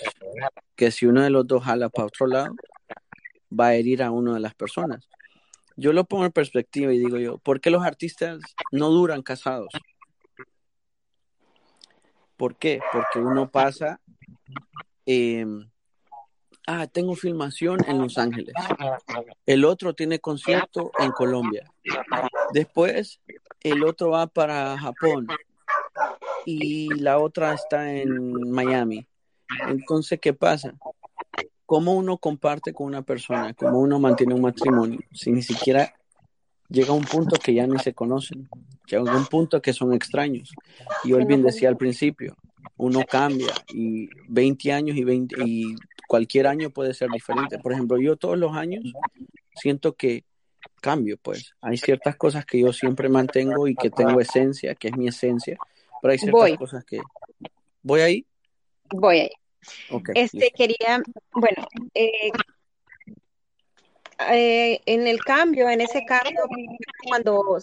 [0.76, 2.56] que si uno de los dos jala para otro lado,
[3.52, 5.08] va a herir a una de las personas.
[5.78, 8.40] Yo lo pongo en perspectiva y digo yo, ¿por qué los artistas
[8.72, 9.70] no duran casados?
[12.38, 12.80] ¿Por qué?
[12.92, 14.00] Porque uno pasa
[15.06, 15.46] eh,
[16.68, 18.54] ah, tengo filmación en Los Ángeles.
[19.46, 21.72] El otro tiene concierto en Colombia.
[22.54, 23.22] Después,
[23.62, 25.28] el otro va para Japón
[26.46, 29.08] y la otra está en Miami.
[29.68, 30.74] Entonces, ¿qué pasa?
[31.66, 33.54] ¿Cómo uno comparte con una persona?
[33.54, 35.94] ¿Cómo uno mantiene un matrimonio si ni siquiera
[36.70, 38.48] llega a un punto que ya ni se conocen?
[38.88, 40.54] Llega a un punto que son extraños.
[41.04, 42.36] Y bien decía al principio,
[42.78, 45.76] uno cambia y 20 años y, 20, y
[46.08, 47.58] cualquier año puede ser diferente.
[47.60, 48.84] Por ejemplo, yo todos los años
[49.56, 50.24] siento que
[50.82, 51.56] cambio, pues.
[51.62, 55.58] Hay ciertas cosas que yo siempre mantengo y que tengo esencia, que es mi esencia,
[56.02, 57.00] pero hay ciertas cosas que...
[57.82, 58.26] ¿Voy ahí?
[58.92, 59.30] Voy ahí.
[60.14, 61.02] Este quería,
[61.32, 62.32] bueno, eh,
[64.32, 66.42] eh, en el cambio, en ese cambio,
[67.08, 67.60] cuando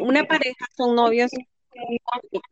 [0.00, 1.30] una pareja son novios,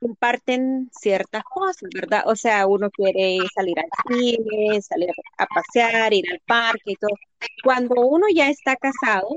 [0.01, 2.25] comparten ciertas cosas, ¿verdad?
[2.27, 7.17] O sea, uno quiere salir al cine, salir a pasear, ir al parque y todo.
[7.63, 9.29] Cuando uno ya está casado,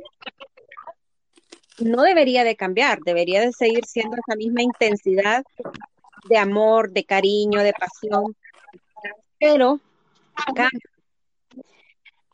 [1.79, 5.43] no debería de cambiar, debería de seguir siendo esa misma intensidad
[6.27, 8.35] de amor, de cariño, de pasión,
[9.39, 9.79] pero
[10.55, 10.89] cambia.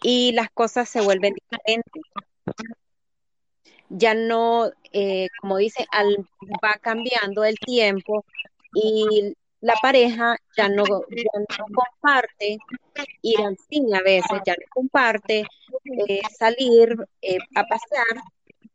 [0.02, 2.04] Y las cosas se vuelven diferentes
[3.96, 6.28] ya no, eh, como dice, al,
[6.64, 8.26] va cambiando el tiempo
[8.74, 12.58] y la pareja ya no, comparte
[13.22, 15.46] ir al cine a veces, ya no comparte
[16.08, 18.24] eh, salir eh, a pasear,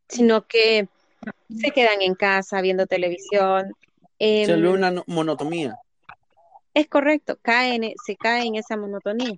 [0.09, 0.88] sino que
[1.55, 3.73] se quedan en casa viendo televisión.
[4.19, 5.77] se ve em, una monotonía.
[6.79, 9.37] Es correcto, caen, se cae en esa monotonía.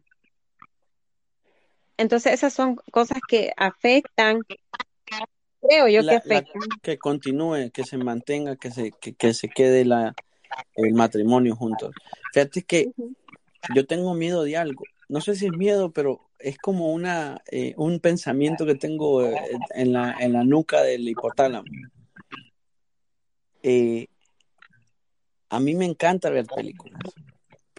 [1.96, 4.42] Entonces esas son cosas que afectan
[5.62, 6.44] creo yo que
[6.83, 10.14] que continúe, que se mantenga, que se, que, se quede la,
[10.74, 11.94] el matrimonio juntos.
[12.35, 12.92] Fíjate que
[13.74, 14.85] yo tengo miedo de algo.
[15.09, 19.35] No sé si es miedo, pero es como una, eh, un pensamiento que tengo eh,
[19.70, 21.70] en, la, en la nuca del hipotálamo.
[23.62, 24.09] Eh,
[25.50, 27.00] a mí me encanta ver películas,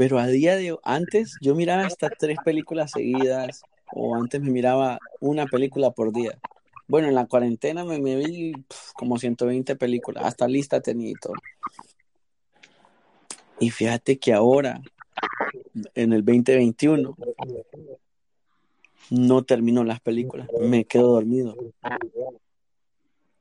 [0.01, 3.61] pero a día de antes yo miraba hasta tres películas seguidas
[3.93, 6.39] o antes me miraba una película por día.
[6.87, 8.51] Bueno, en la cuarentena me, vi
[8.95, 11.35] como 120 películas, hasta lista tenía y todo.
[13.59, 14.81] Y fíjate que ahora,
[15.93, 17.15] en el 2021,
[19.11, 21.55] no termino las películas, me quedo dormido.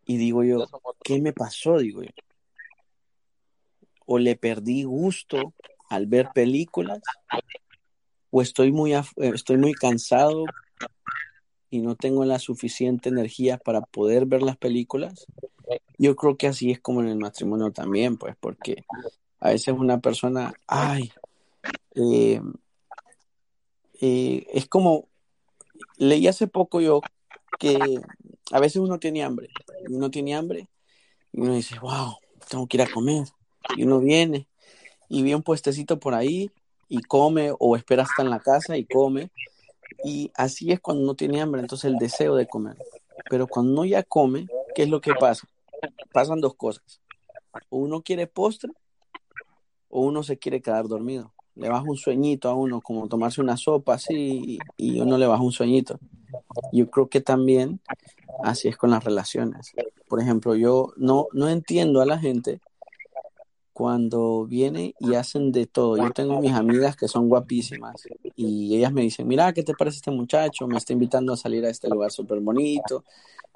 [0.05, 0.67] Y digo yo,
[1.03, 1.79] ¿qué me pasó?
[1.79, 2.11] Digo yo.
[4.05, 5.55] O le perdí gusto
[5.91, 7.01] al ver películas,
[8.31, 10.45] o estoy muy, estoy muy cansado
[11.69, 15.27] y no tengo la suficiente energía para poder ver las películas.
[15.99, 18.85] Yo creo que así es como en el matrimonio también, pues, porque
[19.41, 21.13] a veces una persona, ay,
[21.97, 22.41] eh,
[24.01, 25.09] eh, es como,
[25.99, 27.01] leí hace poco yo
[27.59, 27.79] que
[28.53, 29.49] a veces uno tiene hambre,
[29.89, 30.69] uno tiene hambre
[31.33, 32.15] y uno dice, wow,
[32.49, 33.27] tengo que ir a comer.
[33.77, 34.49] Y uno viene
[35.11, 36.51] y ve un puestecito por ahí
[36.89, 39.31] y come o espera hasta en la casa y come
[40.03, 42.79] y así es cuando uno tiene hambre, entonces el deseo de comer.
[43.29, 45.47] Pero cuando uno ya come, ¿qué es lo que pasa?
[46.13, 47.01] Pasan dos cosas.
[47.69, 48.73] O uno quiere postre
[49.89, 51.35] o uno se quiere quedar dormido.
[51.57, 55.43] Le baja un sueñito a uno, como tomarse una sopa así y uno le baja
[55.43, 55.99] un sueñito.
[56.73, 57.81] Yo creo que también
[58.43, 59.73] así es con las relaciones.
[60.09, 62.61] Por ejemplo, yo no, no entiendo a la gente
[63.81, 65.97] cuando viene y hacen de todo.
[65.97, 69.97] Yo tengo mis amigas que son guapísimas y ellas me dicen, mira, ¿qué te parece
[69.97, 70.67] este muchacho?
[70.67, 73.05] Me está invitando a salir a este lugar súper bonito,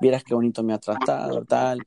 [0.01, 1.81] vieras qué bonito me ha tratado, tal.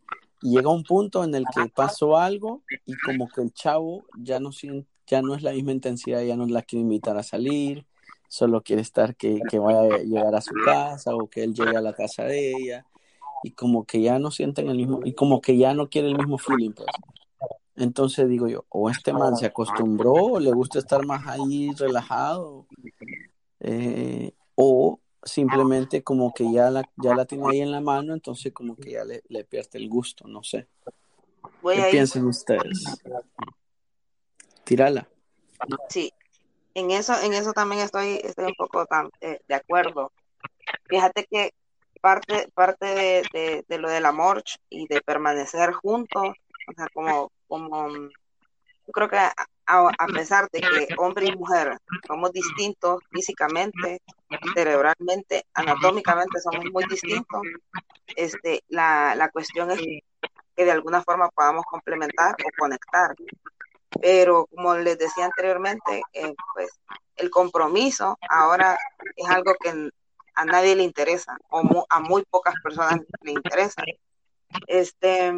[0.43, 4.39] Y llega un punto en el que pasó algo y como que el chavo ya
[4.39, 4.51] no,
[5.07, 7.87] ya no es la misma intensidad, ya no la quiere invitar a salir,
[8.29, 11.75] solo quiere estar que, que vaya a llegar a su casa o que él llegue
[11.75, 12.85] a la casa de ella
[13.43, 16.17] y como que ya no sienten el mismo, y como que ya no quiere el
[16.17, 16.73] mismo feeling.
[16.73, 16.87] Pues.
[17.77, 22.65] Entonces digo yo, o este man se acostumbró, o le gusta estar más ahí relajado,
[23.59, 28.51] eh, o simplemente como que ya la, ya la tiene ahí en la mano, entonces
[28.51, 30.67] como que ya le, le pierde el gusto, no sé.
[31.61, 32.83] ¿Qué piensan ustedes?
[34.63, 35.07] Tírala.
[35.89, 36.11] Sí,
[36.73, 38.87] en eso, en eso también estoy, estoy un poco
[39.21, 40.11] eh, de acuerdo.
[40.85, 41.53] Fíjate que
[42.01, 46.33] parte, parte de, de, de, lo del amor y de permanecer juntos,
[46.67, 47.89] o sea, como como
[48.93, 49.33] creo que a,
[49.65, 54.01] a, pesar de que hombre y mujer somos distintos físicamente,
[54.53, 57.41] cerebralmente, anatómicamente somos muy distintos,
[58.15, 63.15] este, la, la cuestión es que de alguna forma podamos complementar o conectar.
[64.01, 66.69] Pero como les decía anteriormente, eh, pues
[67.15, 68.77] el compromiso ahora
[69.15, 69.89] es algo que
[70.35, 73.83] a nadie le interesa o a muy pocas personas le interesa.
[74.67, 75.33] Este,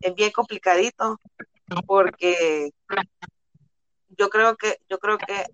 [0.00, 1.20] es bien complicadito
[1.86, 2.70] porque
[4.16, 5.44] yo creo que yo creo que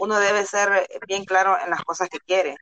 [0.00, 2.56] uno debe ser bien claro en las cosas que quiere.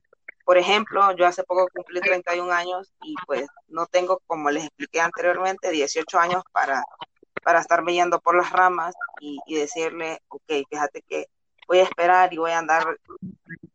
[0.44, 5.00] Por ejemplo, yo hace poco cumplí 31 años y pues no tengo, como les expliqué
[5.00, 6.84] anteriormente, 18 años para,
[7.42, 11.26] para estarme yendo por las ramas y, decirle, ok, fíjate que
[11.66, 12.98] voy a esperar y voy a andar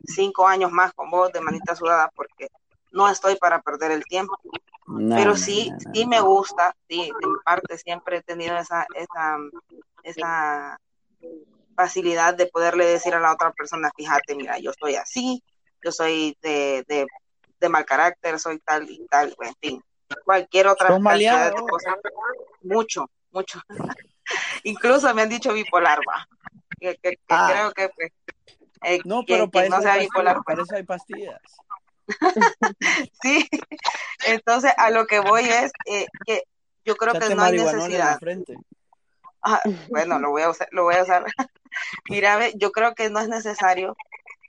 [0.04, 2.50] cinco años más con vos de manita sudada porque
[2.92, 4.38] no estoy para perder el tiempo.
[5.10, 9.38] Pero sí, sí me gusta, sí, en parte siempre he tenido esa, esa,
[10.04, 10.80] esa
[11.76, 15.44] facilidad de poderle decir a la otra persona, fíjate, mira, yo estoy así,
[15.84, 16.84] yo soy de,
[17.60, 19.84] de, mal carácter, soy tal y tal, en fin,
[20.26, 21.96] cualquier otra cantidad de cosas,
[22.64, 23.62] mucho, mucho.
[24.64, 26.28] Incluso me han dicho bipolar, va.
[26.80, 26.98] Que,
[27.30, 27.50] ah.
[27.52, 28.12] creo que, pues,
[28.84, 31.40] eh, no, pero para, no sea bipolar, para eso hay pastillas.
[33.22, 33.48] sí,
[34.26, 36.44] entonces a lo que voy es eh, que
[36.86, 38.20] yo creo que no hay necesidad.
[39.42, 41.24] Ah, bueno, lo voy a usar, lo voy a usar.
[42.10, 43.96] Mira, yo creo que no es necesario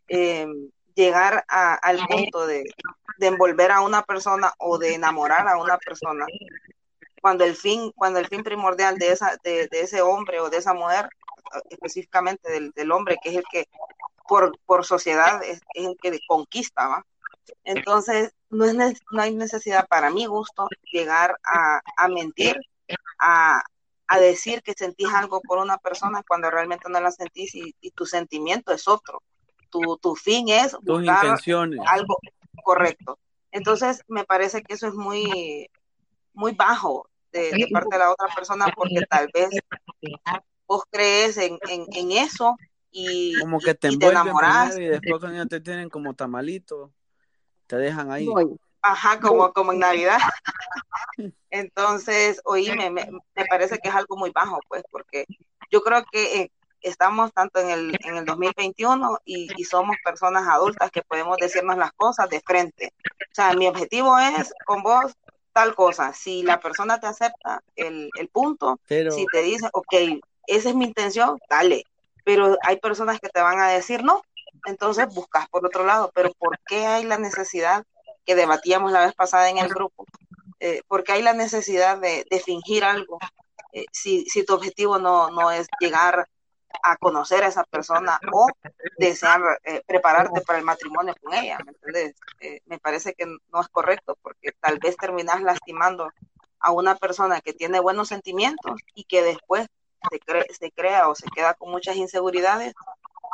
[0.09, 0.47] eh,
[0.95, 2.64] llegar al punto de,
[3.20, 6.26] envolver a una persona o de enamorar a una persona
[7.20, 10.72] cuando el fin, cuando el fin primordial de esa, de, ese hombre o de esa
[10.72, 11.09] mujer,
[11.68, 13.66] específicamente del, hombre, que es el que
[14.26, 17.07] por, por sociedad es, es el que conquista, ¿va?
[17.64, 22.57] Entonces, no, es, no hay necesidad para mi gusto llegar a, mentir,
[23.18, 23.62] a,
[24.18, 28.72] decir que sentís algo por una persona cuando realmente no la sentís y, tu sentimiento
[28.72, 29.22] es otro.
[29.70, 31.38] Tu, tu fin es buscar
[31.86, 32.16] algo
[32.64, 33.18] correcto.
[33.53, 35.68] Entonces, me parece que eso es muy,
[36.32, 39.51] muy bajo de, parte de la otra persona porque tal vez
[40.66, 42.57] vos crees en, en, en eso
[42.93, 44.34] y, como que te, y primero
[44.76, 46.93] y después cuando te tienen como tamalito,
[47.71, 48.27] te dejan ahí.
[48.27, 48.59] Voy.
[48.83, 50.18] Ajá, como, como en Navidad.
[51.51, 55.27] Entonces, oíme, me, me parece que es algo muy bajo, pues, porque
[55.71, 60.49] yo creo que eh, estamos tanto en el, en el 2021 y, y somos personas
[60.49, 62.93] adultas que podemos decirnos las cosas de frente.
[63.31, 65.12] O sea, mi objetivo es con vos
[65.53, 66.12] tal cosa.
[66.12, 69.95] Si la persona te acepta el, el punto, Pero si te dice, ok,
[70.47, 71.85] esa es mi intención, dale.
[72.25, 74.23] Pero hay personas que te van a decir no,
[74.66, 76.11] entonces buscas por otro lado.
[76.14, 77.84] Pero ¿por qué hay la necesidad
[78.24, 80.05] que debatíamos la vez pasada en el grupo?
[80.59, 83.18] Eh, ¿Por qué hay la necesidad de, de fingir algo?
[83.72, 86.28] Eh, si, si tu objetivo no, no es llegar
[86.82, 88.46] a conocer a esa persona o
[88.96, 92.14] desear eh, prepararte para el matrimonio con ella, ¿me entiendes?
[92.66, 96.11] Me parece que no es correcto porque tal vez terminas lastimando
[96.61, 99.66] a una persona que tiene buenos sentimientos y que después
[100.11, 102.74] se, se crea o se queda con muchas inseguridades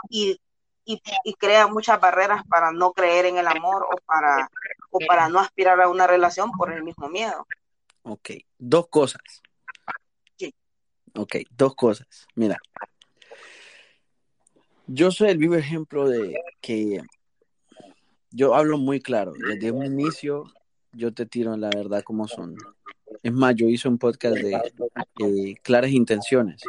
[0.09, 0.41] y,
[0.87, 4.49] y, y, crea muchas barreras para no creer en el amor o para,
[4.91, 7.47] o para no aspirar a una relación por el mismo miedo.
[8.03, 9.21] Ok, dos cosas.
[10.39, 10.55] Sí.
[11.15, 12.07] Ok, dos cosas.
[12.37, 12.59] Mira,
[14.87, 17.03] yo soy el vivo ejemplo de que
[18.31, 19.33] yo hablo muy claro.
[19.37, 20.45] Desde un inicio
[20.93, 22.57] yo te tiro la verdad como son.
[23.23, 26.63] Es más, yo hice un podcast de eh, claras intenciones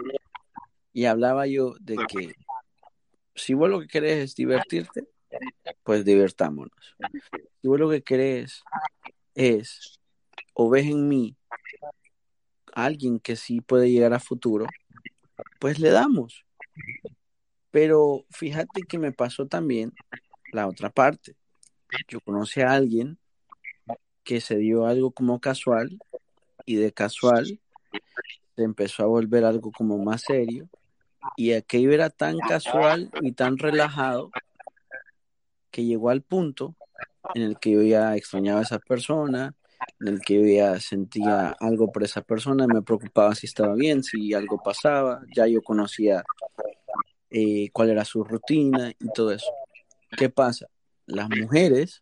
[0.91, 2.33] y hablaba yo de que
[3.37, 5.07] si vos lo que querés es divertirte,
[5.83, 6.95] pues divertámonos.
[7.61, 8.63] Si vos lo que querés
[9.35, 9.99] es
[10.53, 11.37] o ves en mí
[12.73, 14.65] a alguien que sí puede llegar a futuro,
[15.59, 16.45] pues le damos.
[17.71, 19.93] Pero fíjate que me pasó también
[20.51, 21.35] la otra parte.
[22.07, 23.17] Yo conocí a alguien
[24.23, 25.97] que se dio algo como casual
[26.65, 27.59] y de casual
[28.55, 30.67] se empezó a volver algo como más serio
[31.35, 34.31] y aquello era tan casual y tan relajado
[35.71, 36.75] que llegó al punto
[37.33, 39.53] en el que yo ya extrañaba a esa persona,
[39.99, 44.03] en el que yo ya sentía algo por esa persona, me preocupaba si estaba bien,
[44.03, 46.23] si algo pasaba, ya yo conocía
[47.29, 49.51] eh, cuál era su rutina y todo eso.
[50.17, 50.67] ¿Qué pasa?
[51.05, 52.01] Las mujeres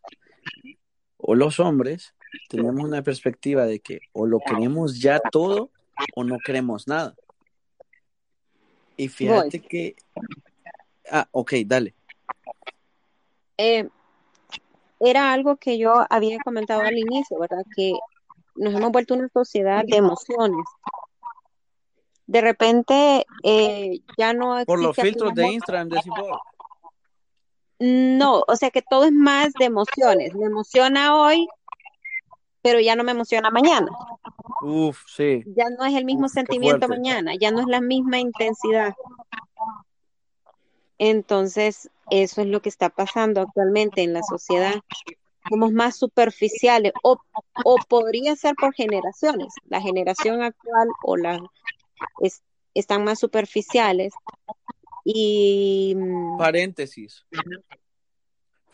[1.17, 2.13] o los hombres
[2.49, 5.71] tenemos una perspectiva de que o lo queremos ya todo
[6.15, 7.15] o no queremos nada.
[8.97, 9.67] Y fíjate Voy.
[9.67, 9.95] que...
[11.11, 11.93] Ah, ok, dale.
[13.57, 13.87] Eh,
[14.99, 17.63] era algo que yo había comentado al inicio, ¿verdad?
[17.75, 17.93] Que
[18.55, 20.65] nos hemos vuelto una sociedad de emociones.
[22.27, 26.39] De repente eh, ya no Por los filtros de Instagram, de vos.
[27.79, 30.33] No, o sea que todo es más de emociones.
[30.33, 31.47] Me emociona hoy,
[32.65, 33.91] pero ya no me emociona mañana.
[34.63, 35.43] Uf, sí.
[35.45, 38.95] Ya no es el mismo Uf, sentimiento mañana, ya no es la misma intensidad.
[40.97, 44.73] Entonces, eso es lo que está pasando actualmente en la sociedad.
[45.47, 47.19] Somos más superficiales o,
[47.63, 49.53] o podría ser por generaciones.
[49.69, 51.39] La generación actual o la
[52.19, 52.41] es,
[52.73, 54.11] están más superficiales
[55.03, 55.95] y
[56.39, 57.27] paréntesis.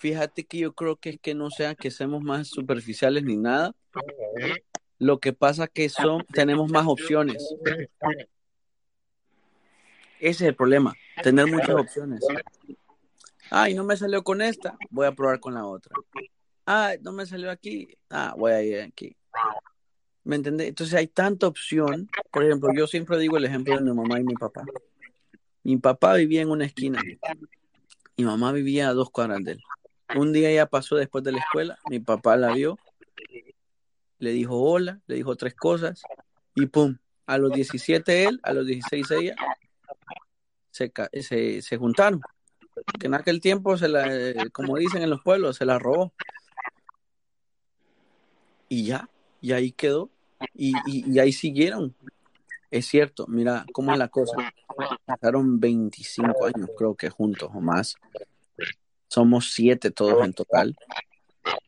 [0.01, 3.75] Fíjate que yo creo que es que no sea que seamos más superficiales ni nada.
[4.97, 7.37] Lo que pasa que son tenemos más opciones.
[10.19, 12.19] Ese es el problema, tener muchas opciones.
[13.51, 15.95] Ay, no me salió con esta, voy a probar con la otra.
[16.65, 19.15] Ay, no me salió aquí, ah, voy a ir aquí.
[20.23, 20.69] ¿Me entendés?
[20.69, 22.09] Entonces hay tanta opción.
[22.31, 24.65] Por ejemplo, yo siempre digo el ejemplo de mi mamá y mi papá.
[25.61, 26.99] Mi papá vivía en una esquina.
[28.17, 29.61] Mi mamá vivía a dos cuadras de él.
[30.15, 32.77] Un día ella pasó después de la escuela, mi papá la vio,
[34.19, 36.03] le dijo hola, le dijo tres cosas
[36.55, 39.35] y pum, a los 17 él, a los 16 ella,
[40.69, 40.91] se,
[41.21, 42.21] se, se juntaron.
[42.99, 46.13] Que en aquel tiempo, se la, como dicen en los pueblos, se la robó.
[48.69, 49.09] Y ya,
[49.41, 50.09] y ahí quedó.
[50.53, 51.95] Y, y, y, ahí siguieron.
[52.71, 54.37] Es cierto, mira cómo es la cosa.
[55.05, 57.95] Pasaron 25 años, creo que juntos o más.
[59.11, 60.73] Somos siete todos en total.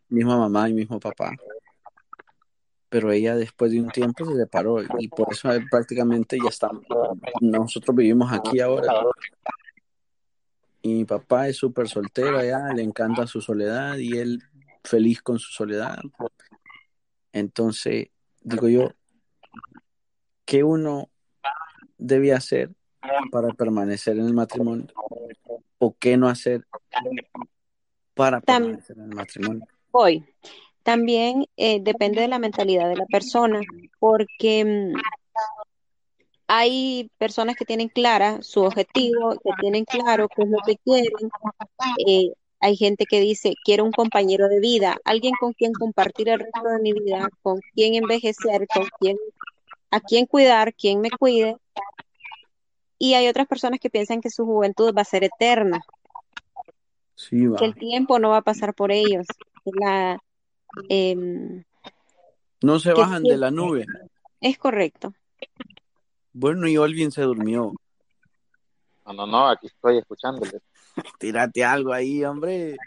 [0.08, 1.34] Misma mamá y mismo papá.
[2.88, 6.86] Pero ella después de un tiempo se separó y por eso prácticamente ya estamos.
[7.42, 8.94] Nosotros vivimos aquí ahora.
[10.84, 14.42] Y mi papá es súper soltero ya, le encanta su soledad y él
[14.82, 16.00] feliz con su soledad.
[17.34, 18.08] Entonces,
[18.42, 18.94] digo yo,
[20.46, 21.10] ¿qué uno
[21.98, 22.72] debe hacer
[23.32, 24.88] para permanecer en el matrimonio?
[25.86, 26.66] ¿O qué no hacer
[28.14, 29.68] para permanecer en el matrimonio?
[29.92, 30.24] Hoy,
[30.82, 33.60] también eh, depende de la mentalidad de la persona,
[34.00, 34.94] porque
[36.48, 41.12] hay personas que tienen clara su objetivo, que tienen claro qué es lo que quieren.
[42.08, 42.32] Eh,
[42.62, 46.64] hay gente que dice, quiero un compañero de vida, alguien con quien compartir el resto
[46.64, 49.18] de mi vida, con quien envejecer, con quien,
[49.92, 51.58] a quien cuidar, quien me cuide.
[53.04, 55.82] Y hay otras personas que piensan que su juventud va a ser eterna,
[57.16, 57.58] Sí, va.
[57.58, 59.26] que el tiempo no va a pasar por ellos.
[59.66, 60.18] La,
[60.88, 61.66] em,
[62.62, 63.86] No se bajan de la nube.
[64.40, 65.14] es correcto.
[66.32, 67.74] Bueno, y Olvin se durmió.
[69.06, 70.62] No, no, no, aquí estoy escuchándoles.
[71.20, 72.78] Tírate algo ahí, hombre.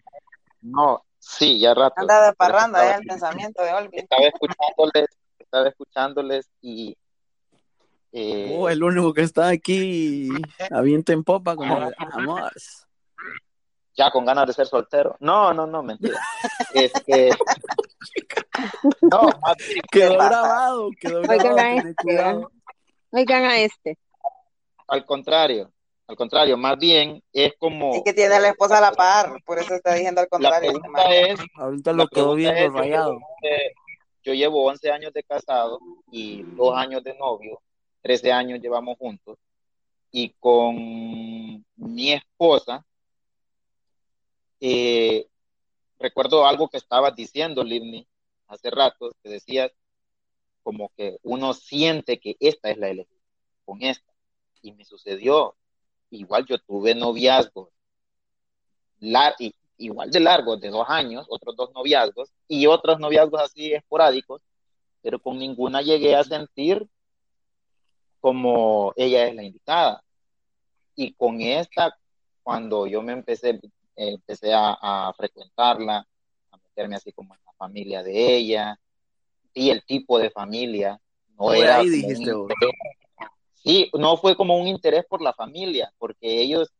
[0.62, 1.94] No, sí, ya rato.
[2.00, 4.00] Anda de parranda estaba- ya el pensamiento de Olvin.
[4.00, 5.08] Estaba escuchándoles,
[5.38, 6.96] estaba escuchándoles y
[8.18, 10.28] eh, Oh, el único que está aquí
[10.70, 11.78] avienta en popa como
[12.14, 12.86] vamos.
[13.94, 15.16] ya con ganas de ser soltero.
[15.20, 16.18] No, no, no, mentira.
[16.72, 17.30] Este,
[19.02, 21.58] no, más bien, Quedó grabado, quedó Oigan grabado.
[21.58, 22.50] a este, cuidado.
[23.10, 23.98] Oigan a este.
[24.88, 25.72] al contrario,
[26.08, 29.42] al contrario, más bien es como Es que tiene a la esposa a la par,
[29.44, 30.70] por eso está diciendo al la contrario.
[30.70, 33.12] este pregunta es, Ahorita la lo quedó pregunta viendo es, yo rayado.
[33.12, 33.74] llevo, once-
[34.24, 35.78] yo llevo 11 años de casado
[36.10, 37.60] y dos años de novio,
[38.06, 39.36] 13 años llevamos juntos
[40.12, 40.76] y con
[41.74, 42.86] mi esposa
[44.60, 45.26] eh,
[45.98, 48.06] recuerdo algo que estabas diciendo, Livni,
[48.46, 49.72] hace rato, que decías
[50.62, 53.20] como que uno siente que esta es la elección
[53.64, 54.12] con esta.
[54.62, 55.56] Y me sucedió.
[56.10, 57.70] Igual yo tuve noviazgos
[59.00, 64.42] y, igual de largos, de dos años, otros dos noviazgos, y otros noviazgos así esporádicos,
[65.02, 66.88] pero con ninguna llegué a sentir
[68.26, 70.02] como ella es la indicada.
[70.96, 71.96] Y con esta,
[72.42, 73.60] cuando yo me empecé,
[73.94, 76.04] empecé a, a frecuentarla,
[76.50, 78.80] a meterme así como en la familia de ella,
[79.54, 82.32] y el tipo de familia, no Por era ahí dijiste.
[83.54, 86.72] Sí, no fue como un interés por la familia, porque ellos,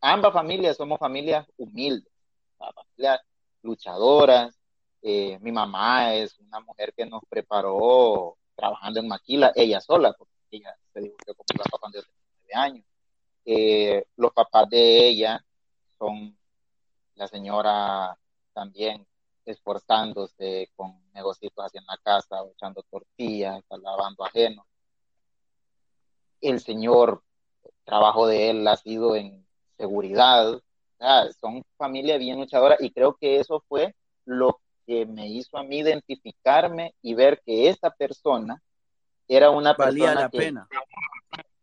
[0.00, 2.12] ambas familias somos familias humildes,
[2.56, 3.22] familias
[3.62, 4.56] luchadoras.
[5.02, 10.35] Eh, mi mamá es una mujer que nos preparó trabajando en maquila, ella sola, porque
[10.50, 12.84] ella se divorció con mi papá cuando yo tenía nueve años.
[13.44, 15.44] Eh, los papás de ella
[15.98, 16.36] son
[17.14, 18.18] la señora
[18.52, 19.06] también
[19.44, 24.66] esforzándose con negocios en la casa, echando tortillas, lavando ajeno.
[26.40, 27.22] El señor,
[27.64, 30.60] el trabajo de él ha sido en seguridad,
[30.98, 33.94] sea, son familia bien luchadora y creo que eso fue
[34.24, 38.62] lo que me hizo a mí identificarme y ver que esta persona
[39.28, 40.68] era una Valía persona la que pena.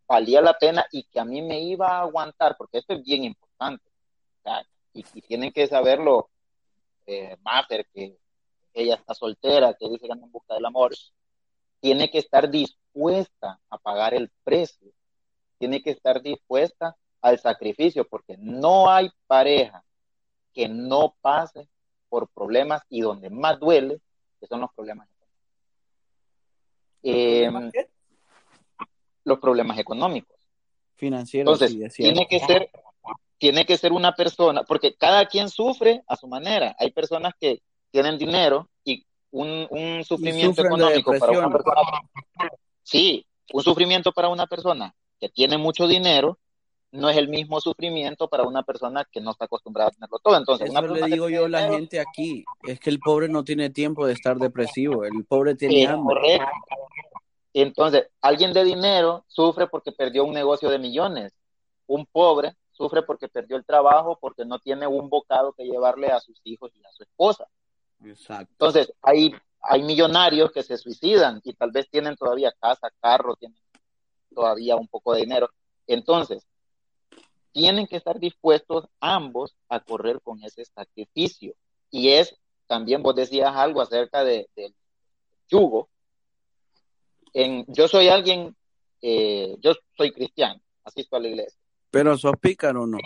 [0.06, 3.24] valía la pena y que a mí me iba a aguantar, porque esto es bien
[3.24, 3.88] importante.
[4.40, 6.30] O sea, y, y tienen que saberlo,
[7.06, 7.36] eh,
[7.92, 8.16] que
[8.74, 10.94] ella está soltera, que dice que anda en busca del amor,
[11.80, 14.90] tiene que estar dispuesta a pagar el precio,
[15.58, 19.84] tiene que estar dispuesta al sacrificio, porque no hay pareja
[20.52, 21.68] que no pase
[22.08, 24.00] por problemas y donde más duele,
[24.40, 25.08] que son los problemas.
[27.04, 27.50] Eh,
[29.24, 30.36] los problemas económicos.
[30.96, 32.14] Financieros, Entonces, sí, es cierto.
[32.14, 32.70] tiene que ser
[33.38, 36.74] tiene que ser una persona, porque cada quien sufre a su manera.
[36.78, 41.82] Hay personas que tienen dinero y un, un sufrimiento de económico para una persona.
[42.82, 46.38] Sí, un sufrimiento para una persona que tiene mucho dinero
[46.94, 50.36] no es el mismo sufrimiento para una persona que no está acostumbrada a tenerlo todo.
[50.36, 52.44] Entonces, una Eso le digo yo a la dinero- gente aquí.
[52.62, 55.04] Es que el pobre no tiene tiempo de estar depresivo.
[55.04, 56.14] El pobre tiene hambre.
[56.14, 56.46] correcto.
[57.52, 61.32] Entonces, alguien de dinero sufre porque perdió un negocio de millones.
[61.86, 66.18] Un pobre sufre porque perdió el trabajo, porque no tiene un bocado que llevarle a
[66.20, 67.46] sus hijos y a su esposa.
[68.04, 68.50] Exacto.
[68.52, 73.58] Entonces, hay, hay millonarios que se suicidan y tal vez tienen todavía casa, carro, tienen
[74.34, 75.48] todavía un poco de dinero.
[75.86, 76.44] Entonces,
[77.54, 81.54] tienen que estar dispuestos ambos a correr con ese sacrificio.
[81.88, 82.36] Y es,
[82.66, 84.74] también vos decías algo acerca de- del
[85.48, 85.88] yugo.
[87.32, 88.56] En, yo soy alguien,
[89.00, 91.58] eh, yo soy cristiano, asisto a la iglesia.
[91.92, 92.98] Pero sos pícaro o no.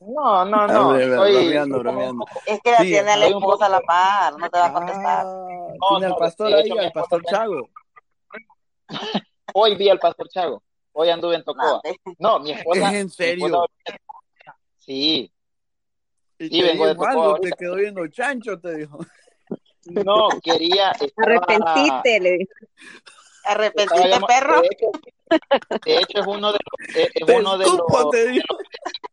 [0.00, 0.88] No, no, no.
[0.90, 2.24] Hombre, soy- bromeando, bromeando.
[2.46, 5.26] Es que la Sí, tiene la esposa a la par, no te va a contestar.
[5.26, 7.68] Ah, No, tiene al no, pastor ahí, al pastor Chago.
[9.54, 10.62] Hoy vi al pastor Chago,
[10.94, 11.80] hoy anduve en Tocoa.
[12.18, 12.88] No, mi esposa.
[12.88, 13.46] ¿Es en serio?
[13.46, 13.66] esposa-
[14.78, 15.30] sí,
[16.38, 17.48] Y Sí, te vengo de dijo Tocoa algo, ahorita.
[17.48, 18.98] te quedó viendo chancho, te dijo.
[19.84, 20.90] no, quería.
[20.92, 22.52] estaba- Arrepentiste, le dijo.
[23.44, 24.60] estaba Arrepentiste, perro.
[24.62, 24.86] De hecho,
[25.84, 28.56] de hecho, es uno de los, es, es Te uno de los, escupo, te dijo.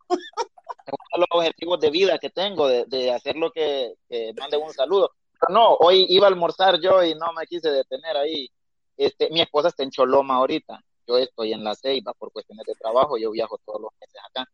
[0.09, 4.73] de los objetivos de vida que tengo, de, de hacer lo que, que mande un
[4.73, 5.11] saludo.
[5.39, 8.49] Pero no, hoy iba a almorzar yo y no me quise detener ahí.
[8.97, 12.73] este, mi esposa está en Choloma ahorita, yo estoy en La Ceiba por cuestiones de
[12.75, 14.49] trabajo, yo viajo todos los meses acá,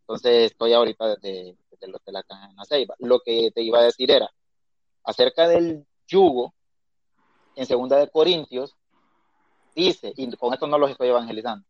[0.00, 2.94] entonces estoy ahorita desde, desde el hotel acá en La Ceiba.
[2.98, 4.30] Lo que te iba a decir era,
[5.04, 6.54] acerca del yugo,
[7.56, 8.76] en segunda de Corintios,
[9.74, 11.66] dice, y con esto no los estoy evangelizando.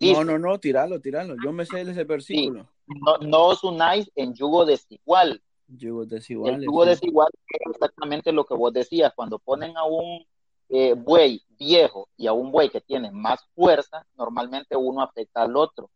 [0.00, 1.36] no, no, no, tiralo, tiralo.
[1.44, 2.68] Yo me sé ese versículo.
[2.86, 5.42] no, no os unáis en yugo desigual.
[5.68, 6.54] Yugo desigual.
[6.54, 9.12] El yugo desigual es exactamente lo que vos decías.
[9.14, 10.24] Cuando ponen a un
[10.70, 15.56] eh, buey viejo y a un buey que tiene más fuerza, normalmente uno afecta al
[15.56, 15.90] otro.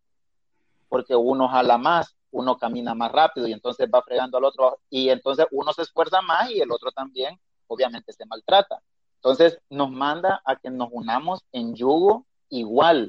[0.88, 4.78] Porque uno jala más, uno camina más rápido y entonces va fregando al otro.
[4.90, 8.82] Y entonces uno se esfuerza más y el otro también, obviamente, se maltrata.
[9.16, 13.08] Entonces nos manda a que nos unamos en yugo igual,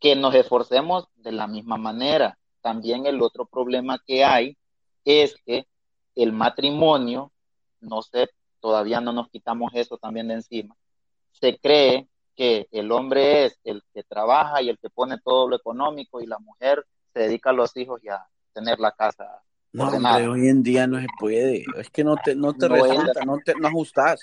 [0.00, 2.38] que nos esforcemos de la misma manera.
[2.62, 4.56] También el otro problema que hay
[5.04, 5.66] es que
[6.14, 7.32] el matrimonio,
[7.80, 10.76] no sé, todavía no nos quitamos eso también de encima,
[11.32, 15.56] se cree que el hombre es el que trabaja y el que pone todo lo
[15.56, 19.42] económico y la mujer se dedica a los hijos y a tener la casa.
[19.72, 21.64] No, hombre, hoy en día no se puede.
[21.76, 24.20] Es que no te, no te resulta, no te no ajustas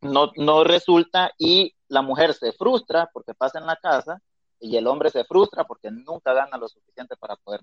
[0.00, 4.20] no, no resulta y la mujer se frustra porque pasa en la casa
[4.58, 7.60] y el hombre se frustra porque nunca gana lo suficiente para poder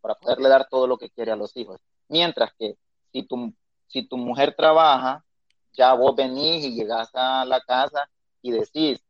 [0.00, 1.80] para poderle dar todo lo que quiere a los hijos.
[2.08, 2.76] Mientras que
[3.12, 3.52] si tu,
[3.88, 5.24] si tu mujer trabaja,
[5.72, 8.08] ya vos venís y llegás a la casa
[8.42, 9.00] y decís,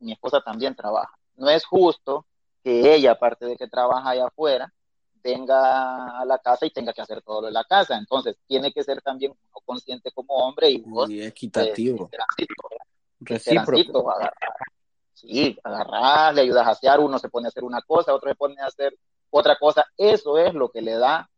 [0.00, 1.12] mi esposa también trabaja.
[1.36, 2.26] No es justo
[2.62, 4.72] que ella, aparte de que trabaja allá afuera,
[5.22, 7.96] venga a la casa y tenga que hacer todo lo de la casa.
[7.96, 9.34] Entonces, tiene que ser también
[9.64, 11.08] consciente como hombre y vos.
[11.10, 12.10] Y equitativo.
[13.20, 14.10] Recíproco.
[14.10, 14.34] Agarrar,
[15.12, 18.34] sí, agarrar, le ayudas a hacer, uno se pone a hacer una cosa, otro se
[18.34, 18.96] pone a hacer
[19.28, 19.86] otra cosa.
[19.96, 21.28] Eso es lo que le da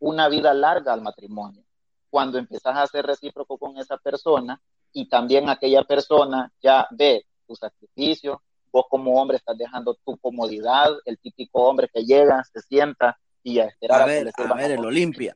[0.00, 1.62] una vida larga al matrimonio.
[2.10, 4.60] Cuando empezás a ser recíproco con esa persona
[4.92, 8.42] y también aquella persona ya ve tu sacrificio,
[8.72, 13.58] vos como hombre estás dejando tu comodidad, el típico hombre que llega, se sienta y
[13.58, 15.34] a esperar a, ver, a, ver el Olimpia.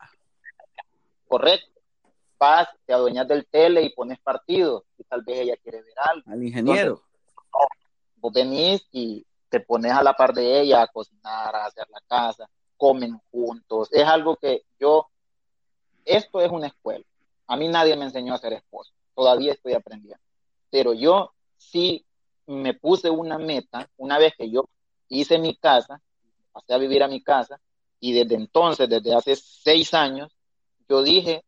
[1.27, 1.81] Correcto.
[2.39, 6.31] Vas, te adueñas del tele y pones partido y tal vez ella quiere ver algo.
[6.31, 7.03] Al ingeniero.
[8.17, 12.01] vos venís y te pones a la par de ella a cocinar, a hacer la
[12.09, 13.89] casa, comen juntos.
[13.93, 15.09] Es algo que yo,
[16.05, 17.05] esto es una escuela.
[17.47, 18.93] A mí nadie me enseñó a ser esposo.
[19.15, 20.23] Todavía estoy aprendiendo.
[20.71, 22.05] Pero yo sí
[22.47, 24.69] me puse una meta una vez que yo
[25.09, 26.01] hice mi casa,
[26.53, 27.61] pasé a vivir a mi casa,
[28.01, 30.35] y desde entonces, desde hace seis años,
[30.89, 31.45] yo dije,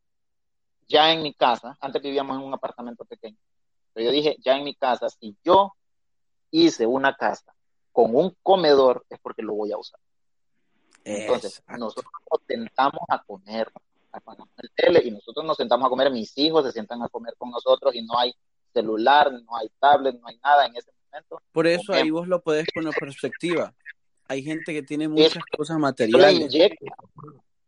[0.87, 3.37] ya en mi casa, antes vivíamos en un apartamento pequeño,
[3.93, 5.75] pero yo dije, ya en mi casa, si yo
[6.51, 7.55] hice una casa
[7.93, 9.99] con un comedor, es porque lo voy a usar.
[11.05, 13.71] Entonces, nosotros nos sentamos a comer,
[14.17, 17.09] a poner el tele, y nosotros nos sentamos a comer, mis hijos se sientan a
[17.09, 18.35] comer con nosotros y no hay
[18.73, 21.41] celular, no hay tablet, no hay nada en ese momento.
[21.53, 23.75] Por eso ahí vos lo podés poner perspectiva.
[24.27, 26.51] Hay gente que tiene muchas cosas materiales.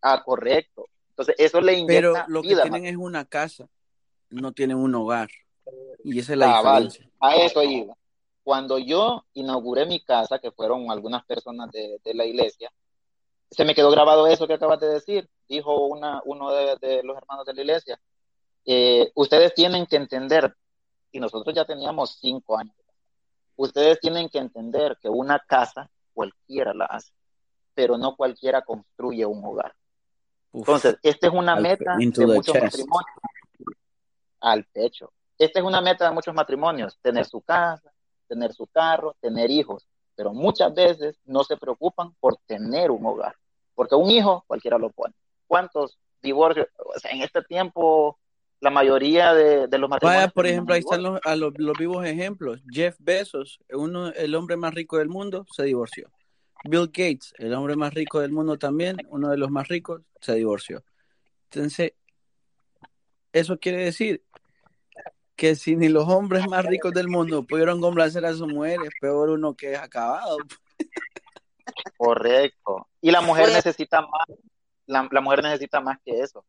[0.01, 0.87] Ah, correcto.
[1.11, 3.69] Entonces, eso le inyecta Pero lo que tienen es una casa,
[4.31, 5.29] no tienen un hogar.
[6.05, 7.11] Y esa es la diferencia.
[7.21, 7.97] A eso iba.
[8.43, 12.71] Cuando yo inauguré mi casa, que fueron algunas personas de, la iglesia,
[13.51, 15.29] se me quedó grabado eso que acabas de decir.
[15.49, 18.01] Dijo una, uno de, los hermanos de la iglesia.
[18.65, 20.55] Eh, ustedes tienen que entender
[21.13, 22.75] y nosotros ya teníamos cinco años.
[23.57, 27.13] Ustedes tienen que entender que una casa cualquiera la hace,
[27.75, 29.75] pero no cualquiera construye un hogar.
[30.53, 33.07] Entonces, esta es una meta de muchos matrimonios.
[34.41, 35.13] Al pecho.
[35.39, 37.93] Esta es una meta de muchos matrimonios, tener su casa,
[38.27, 39.87] tener su carro, tener hijos,
[40.17, 43.37] pero muchas veces no se preocupan por tener un hogar,
[43.75, 45.15] porque un hijo cualquiera lo pone.
[45.47, 46.67] ¿Cuántos divorcios?
[47.11, 48.19] en este tiempo
[48.61, 50.23] la mayoría de, los matrimonios.
[50.23, 51.21] Vaya, por ejemplo, ahí están los,
[51.59, 52.61] los, vivos ejemplos.
[52.69, 56.11] Jeff Bezos, uno, el hombre más rico del mundo, se divorció.
[56.65, 60.35] Bill Gates, el hombre más rico del mundo también, uno de los más ricos, se
[60.35, 60.83] divorció.
[61.51, 61.93] Entonces,
[63.33, 64.25] eso quiere decir
[65.37, 69.31] que si ni los hombres más ricos del mundo pudieron complacer a sus mujeres, peor
[69.31, 70.39] uno que es acabado.
[71.97, 72.89] Correcto.
[73.01, 74.27] Y la mujer necesita más,
[74.87, 76.45] la mujer necesita más que eso.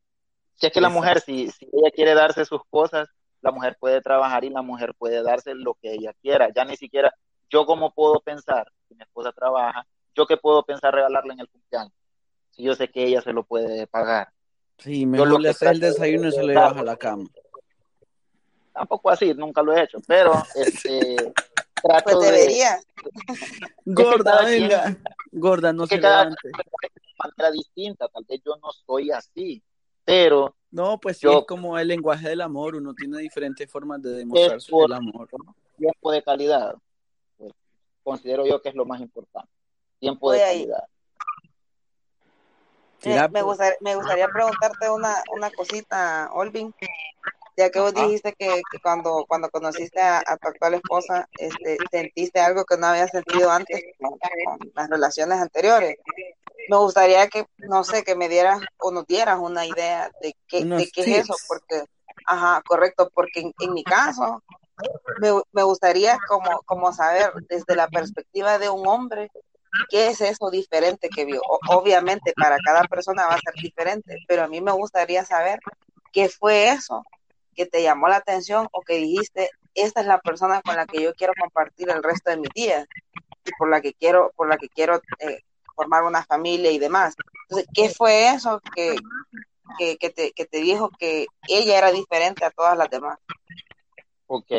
[0.55, 3.07] Si es que la mujer, si, si ella quiere darse sus cosas,
[3.41, 6.49] la mujer puede trabajar y la mujer puede darse lo que ella quiera.
[6.55, 7.13] Ya ni siquiera,
[7.49, 9.85] yo como puedo pensar, si mi esposa trabaja,
[10.15, 11.93] yo que puedo pensar regalarle en el cumpleaños,
[12.49, 14.29] si yo sé que ella se lo puede pagar.
[14.79, 17.29] Sí, mejor yo le hace el desayuno y se le baja la cama.
[18.77, 21.15] Tampoco así, nunca lo he hecho, pero este,
[21.81, 22.79] trato pues debería.
[23.83, 24.97] Gorda, venga.
[25.31, 26.49] Gorda, no se levante.
[26.49, 29.63] De manera distinta, tal vez yo no soy así,
[30.05, 30.55] pero...
[30.69, 34.59] No, pues sí, es como el lenguaje del amor, uno tiene diferentes formas de demostrar
[34.85, 35.27] el amor.
[35.75, 36.75] Tiempo de calidad,
[37.37, 37.53] pues,
[38.03, 39.49] considero yo que es lo más importante,
[39.97, 40.83] tiempo de calidad.
[43.31, 43.59] me, pues.
[43.81, 46.75] me, gustaría, preguntarte una, una cosita, Olvin
[47.57, 52.63] ya que vos dijiste que, cuando, cuando conociste a, tu actual esposa, este, sentiste algo
[52.65, 54.17] que no había sentido antes con,
[54.75, 55.97] las relaciones anteriores.
[56.69, 60.63] Me gustaría que, no sé, que me dieras o nos dieras una idea de qué,
[60.63, 61.83] de qué es eso, porque,
[62.27, 64.43] ajá, correcto, porque en, mi caso,
[65.19, 69.31] me, me, gustaría como, como saber desde la perspectiva de un hombre,
[69.89, 71.41] qué es eso diferente que vio.
[71.69, 75.59] obviamente para cada persona va a ser diferente, pero a mí me gustaría saber
[76.11, 77.03] qué fue eso
[77.57, 81.01] que te llamó la atención o que dijiste, esta es la persona con la que
[81.01, 82.87] yo quiero compartir el resto de mis días
[83.43, 85.41] y por la que quiero, por la que quiero eh,
[85.75, 87.15] formar una familia y demás.
[87.49, 88.95] Entonces, ¿qué fue eso que,
[89.79, 93.17] que, que, te, que te dijo que ella era diferente a todas las demás?
[94.27, 94.51] Ok,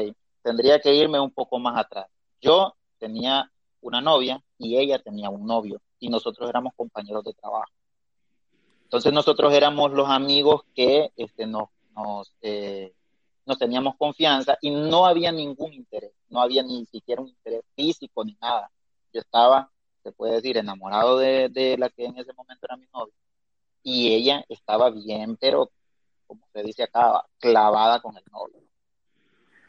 [0.42, 2.06] tendría que irme un poco más atrás.
[2.40, 3.48] Yo tenía
[3.80, 7.70] una novia y ella tenía un novio y nosotros éramos compañeros de trabajo.
[8.82, 11.68] Entonces nosotros éramos los amigos que este, nos
[11.98, 12.92] nos, eh,
[13.46, 18.24] nos teníamos confianza y no había ningún interés, no había ni siquiera un interés físico
[18.24, 18.70] ni nada.
[19.12, 19.70] Yo estaba,
[20.02, 23.14] se puede decir, enamorado de, de la que en ese momento era mi novia
[23.82, 25.70] y ella estaba bien, pero
[26.26, 28.60] como se dice acá, clavada con el novio.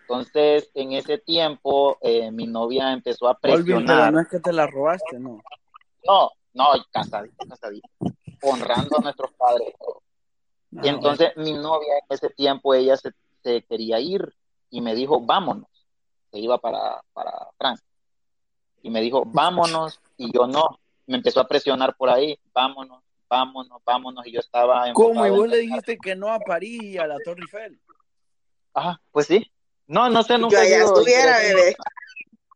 [0.02, 4.12] Entonces, en ese tiempo, eh, mi novia empezó a presionar.
[4.12, 5.40] no es que te la robaste, ¿no?
[6.06, 7.88] No, no, casadita, casadita,
[8.42, 9.74] honrando a nuestros padres
[10.72, 13.14] y entonces mi novia en ese tiempo, ella se,
[13.64, 14.34] quería ir
[14.70, 15.68] y me dijo, vámonos.
[16.32, 17.86] Se iba para, para Francia.
[18.84, 20.00] Y me dijo, vámonos.
[20.18, 20.80] Y yo no.
[21.08, 24.28] Me empezó a presionar por ahí, vámonos, vámonos, vámonos.
[24.28, 24.94] Y yo estaba...
[24.94, 25.26] ¿Cómo?
[25.26, 27.80] ¿Y vos le dijiste que no a París y a la Torre Eiffel?
[28.74, 29.52] Ajá, pues sí.
[29.88, 30.64] No, no sé, nunca.
[30.64, 31.76] Yo ya estuviera, bebé.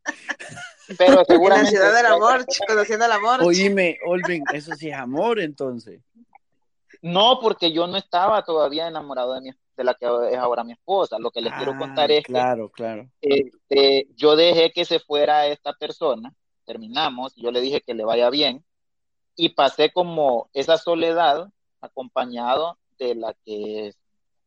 [0.97, 1.71] Pero seguramente.
[1.75, 3.41] En la ciudad del amor, conociendo el amor.
[3.43, 6.01] Oíme, Olvin, eso sí es amor entonces.
[7.03, 10.71] No, porque yo no estaba todavía enamorado de, mi, de la que es ahora mi
[10.71, 11.19] esposa.
[11.19, 13.09] Lo que les quiero contar ah, es claro, claro.
[13.19, 16.33] Este, yo dejé que se fuera esta persona,
[16.63, 18.63] terminamos, yo le dije que le vaya bien
[19.35, 21.49] y pasé como esa soledad
[21.81, 23.97] acompañado de la que es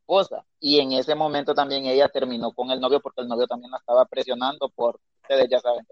[0.01, 0.47] esposa.
[0.59, 3.77] Y en ese momento también ella terminó con el novio porque el novio también la
[3.77, 5.87] estaba presionando por, ustedes ya saben.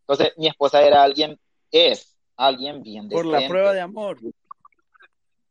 [0.00, 1.40] Entonces, mi esposa era alguien,
[1.70, 4.18] es alguien bien Por la prueba de amor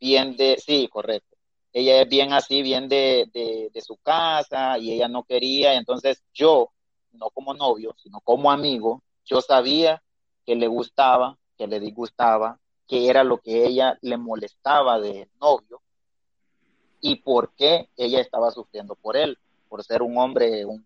[0.06, 1.36] bien de, sí, correcto.
[1.74, 6.72] Ella es bien así, bien de, de, su casa y ella no quería, entonces yo,
[7.12, 10.02] no como novio, sino como amigo, yo sabía
[10.46, 15.82] que le gustaba, que le disgustaba, que era lo que ella le molestaba de novio
[17.02, 19.38] y por qué ella estaba sufriendo por él,
[19.68, 20.86] por ser un hombre un,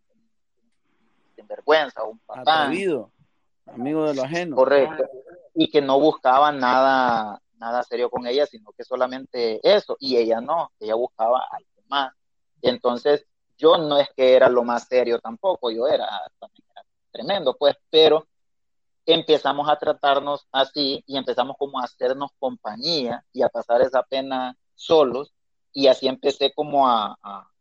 [1.35, 2.71] sinvergüenza, un patán.
[3.67, 4.55] amigo de lo ajeno.
[4.55, 5.03] Correcto.
[5.53, 10.41] Y que no buscaba nada, nada serio con ella, sino que solamente eso, y ella
[10.41, 12.13] no, ella buscaba algo más.
[12.61, 13.25] Entonces,
[13.57, 16.07] yo no es que era lo más serio tampoco, yo era,
[17.11, 18.25] tremendo, pues, pero
[19.05, 24.55] empezamos a tratarnos así y empezamos como a hacernos compañía y a pasar esa pena
[24.75, 25.33] solos,
[25.73, 27.17] y así empecé como a,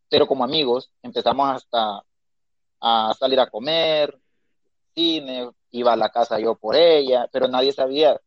[0.09, 2.03] pero como amigos, empezamos hasta
[2.81, 4.19] a salir a comer,
[4.95, 8.21] cine, iba a la casa yo por ella, pero nadie sabía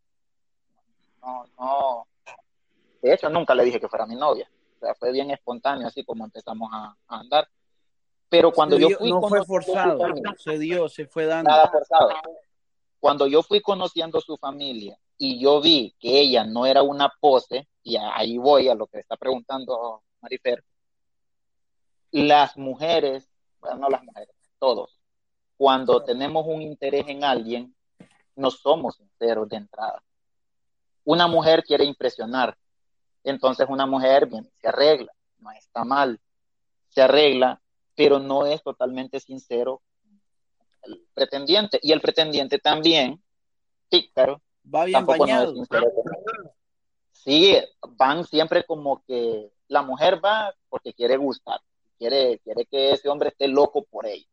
[1.21, 2.07] no, no.
[3.01, 4.49] De hecho, nunca le dije que fuera mi novia.
[4.77, 7.47] O sea, fue bien espontáneo, así como empezamos a, andar.
[8.29, 9.09] Pero cuando yo fui.
[9.09, 9.99] No fue forzado,
[10.37, 11.49] se dio, se fue dando.
[11.49, 12.09] Nada forzado.
[12.99, 17.67] Cuando yo fui conociendo su familia y yo vi que ella no era una pose,
[17.83, 20.63] y ahí voy a lo que está preguntando Marifer,
[22.11, 23.27] las mujeres,
[23.59, 24.99] bueno, no las mujeres, todos,
[25.57, 27.75] cuando tenemos un interés en alguien,
[28.35, 30.01] no somos sinceros de entrada
[31.03, 32.57] una mujer quiere impresionar,
[33.23, 36.19] entonces una mujer bien, se arregla, no está mal,
[36.89, 37.61] se arregla,
[37.95, 39.81] pero no es totalmente sincero
[40.83, 41.79] el pretendiente.
[41.81, 43.21] Y el pretendiente también,
[43.89, 44.41] pícaro,
[44.73, 45.53] va bien bañado.
[47.11, 47.57] sí,
[47.97, 51.61] van siempre como que la mujer va porque quiere gustar,
[51.97, 54.27] quiere, quiere que ese hombre esté loco por ella.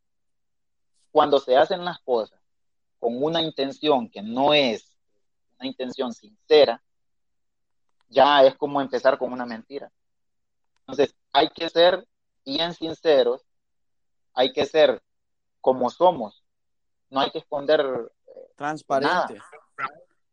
[1.10, 2.40] Cuando se hacen las cosas
[2.98, 4.97] con una intención que no es
[5.58, 6.82] una intención sincera,
[8.08, 9.90] ya es como empezar con una mentira.
[10.80, 12.06] Entonces, hay que ser
[12.44, 13.44] bien sinceros,
[14.34, 15.02] hay que ser
[15.60, 16.42] como somos,
[17.10, 17.80] no hay que esconder
[18.26, 19.40] eh, transparente.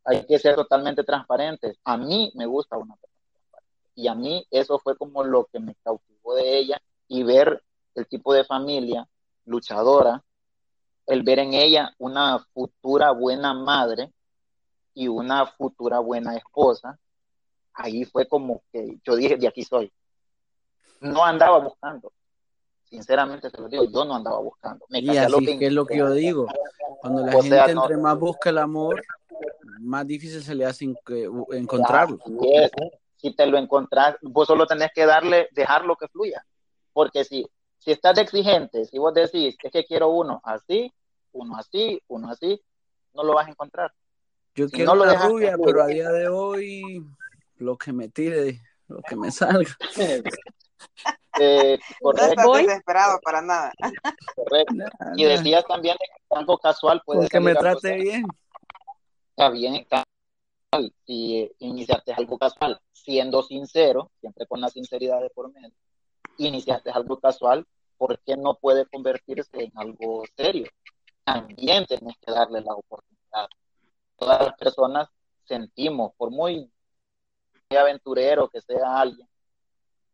[0.07, 1.79] Hay que ser totalmente transparentes.
[1.83, 3.63] A mí me gusta una persona
[3.95, 7.63] Y a mí eso fue como lo que me cautivó de ella y ver
[7.95, 9.07] el tipo de familia
[9.45, 10.23] luchadora,
[11.07, 14.11] el ver en ella una futura buena madre
[14.95, 16.97] y una futura buena esposa,
[17.73, 19.91] ahí fue como que yo dije, de aquí soy.
[21.01, 22.11] No andaba buscando,
[22.85, 24.85] sinceramente te lo digo, yo no andaba buscando.
[24.89, 26.47] Me y así que, es lo que yo digo,
[27.01, 29.03] cuando la gente entre más busca el amor,
[29.79, 30.85] más difícil se le hace
[31.51, 32.17] encontrarlo.
[33.17, 36.45] Si te lo encontrás, vos solo tenés que darle, dejarlo que fluya.
[36.93, 37.45] Porque si,
[37.79, 40.93] si estás exigente, si vos decís, es que quiero uno así,
[41.33, 42.61] uno así, uno así,
[43.13, 43.91] no lo vas a encontrar.
[44.55, 47.05] Yo quiero una rubia, pero a día de hoy,
[47.57, 49.75] lo que me tire, lo que me salga.
[51.37, 52.43] Eh, correcto.
[52.43, 53.73] No desesperado para nada.
[54.35, 54.73] Correcto.
[55.17, 58.25] Y decías también que algo casual puede Porque me trate bien.
[59.31, 60.05] Está bien, está
[61.05, 65.75] si iniciaste algo casual siendo sincero, siempre con la sinceridad de por medio,
[66.37, 67.65] iniciaste algo casual,
[67.97, 70.67] ¿por qué no puede convertirse en algo serio?
[71.23, 73.49] También tienes que darle la oportunidad.
[74.17, 75.09] Todas las personas
[75.45, 76.71] sentimos, por muy
[77.69, 79.27] aventurero que sea alguien,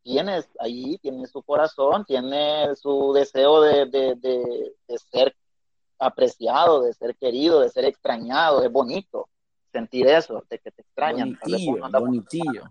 [0.03, 5.35] tienes ahí, tiene su corazón, tiene su deseo de, de, de, ser
[5.99, 9.29] apreciado, de ser querido, de ser extrañado, es bonito
[9.71, 11.37] sentir eso, de que te extrañan.
[11.99, 12.63] Bonitillo,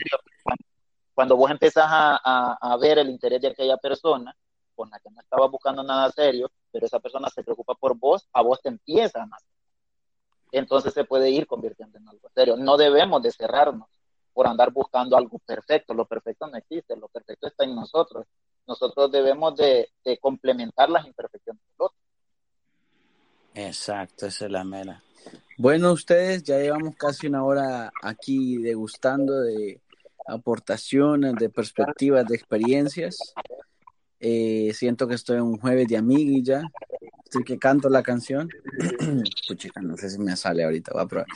[1.14, 4.34] Cuando, vos empezás a, a, ver el interés de aquella persona,
[4.74, 8.28] con la que no estaba buscando nada serio, pero esa persona se preocupa por vos,
[8.32, 9.42] a vos te empieza más.
[10.52, 12.56] Entonces se puede ir convirtiendo en algo serio.
[12.56, 13.88] No debemos de cerrarnos
[14.32, 15.94] por andar buscando algo perfecto.
[15.94, 18.26] Lo perfecto no existe, lo perfecto está en nosotros.
[18.66, 19.88] Nosotros debemos de,
[20.20, 21.98] complementar las imperfecciones del otro.
[23.54, 25.02] Exacto, esa es la mera.
[25.58, 29.80] Bueno, ustedes ya llevamos casi una hora aquí degustando de
[30.26, 33.34] aportaciones, de perspectivas, de experiencias.
[34.20, 36.42] Eh, siento que estoy en un jueves de amigui.
[37.30, 38.48] Estoy que canto la canción.
[39.48, 41.26] Puchica, no sé si me sale ahorita, voy a probar.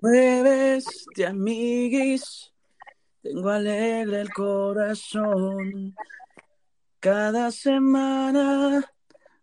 [0.00, 2.52] Jueves de amiguis,
[3.20, 5.96] tengo alegre el corazón.
[7.00, 8.88] Cada semana,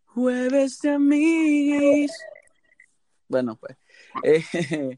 [0.06, 2.14] jueves de amiguis.
[3.28, 3.76] Bueno, pues.
[4.24, 4.46] Eh,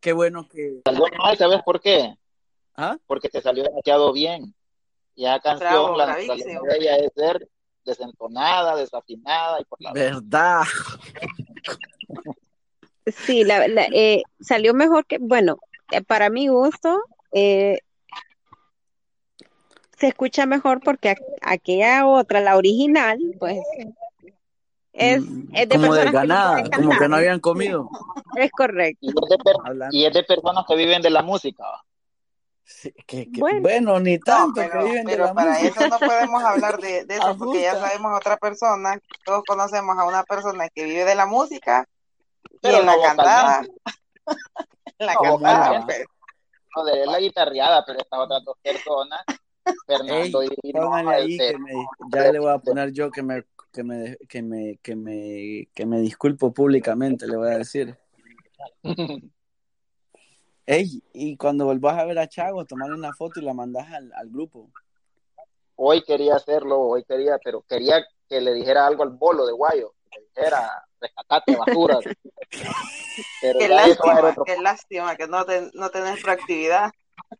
[0.00, 0.82] qué bueno que.
[1.38, 2.18] ¿sabes por qué?
[2.74, 2.98] ¿Ah?
[3.06, 4.52] Porque te salió demasiado bien.
[5.14, 7.48] Ya canción, la, la, de ella es ser
[7.84, 10.62] desentonada, desafinada y por la verdad.
[13.06, 15.58] Sí, la, eh, salió mejor que, bueno,
[15.90, 17.02] eh, para mi gusto,
[17.32, 17.78] eh,
[19.96, 23.58] se escucha mejor porque aquella otra, la original, pues
[24.92, 27.88] es, mm, es de como de ganada, como que no habían comido.
[28.36, 28.98] Es correcto.
[29.00, 31.64] Y es, de, y es de personas que viven de la música
[33.38, 37.74] bueno, ni tanto pero, que pero para eso no podemos hablar de, eso porque ya
[37.74, 41.86] sabemos a otra persona, todos conocemos a una persona que vive de la música
[42.60, 43.62] pero y en la cantada,
[44.98, 46.04] la cantada, pues.
[46.74, 49.24] Joder, es la guitarreada, pero estas otras dos personas,
[49.86, 50.48] Fernando y
[51.08, 51.72] ahí que me,
[52.12, 55.86] ya le voy a poner yo que me que me que me que me que
[55.86, 57.96] me disculpo públicamente, le voy a decir.
[60.70, 64.28] Ey, y cuando vuelvas a ver a Chago, tomarle una foto y la mandas al,
[64.28, 64.70] grupo.
[65.76, 69.94] Hoy quería hacerlo, hoy quería, pero quería que le dijera algo al bolo de Guayo,
[70.10, 71.98] que le dijera, rescatate basura.
[73.40, 76.90] qué lástima, qué lástima que no, no tenés proactividad.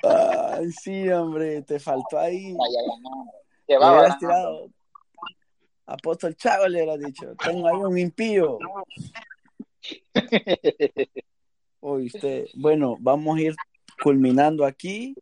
[0.03, 2.57] Ay, sí, hombre, te faltó ahí.
[3.67, 3.77] Te
[4.19, 4.71] tirado.
[5.85, 8.59] Apóstol Chago le hubiera dicho, tengo ahí un impío.
[11.81, 13.55] Oíste, bueno, vamos a ir
[14.03, 15.15] culminando aquí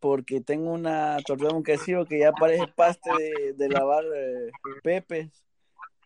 [0.00, 3.10] porque tengo una tortilla un quesillo que ya parece paste
[3.56, 4.50] de, lavar eh,
[4.82, 5.44] pepes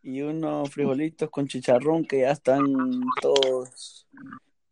[0.02, 2.64] y unos frijolitos con chicharrón que ya están
[3.20, 4.08] todos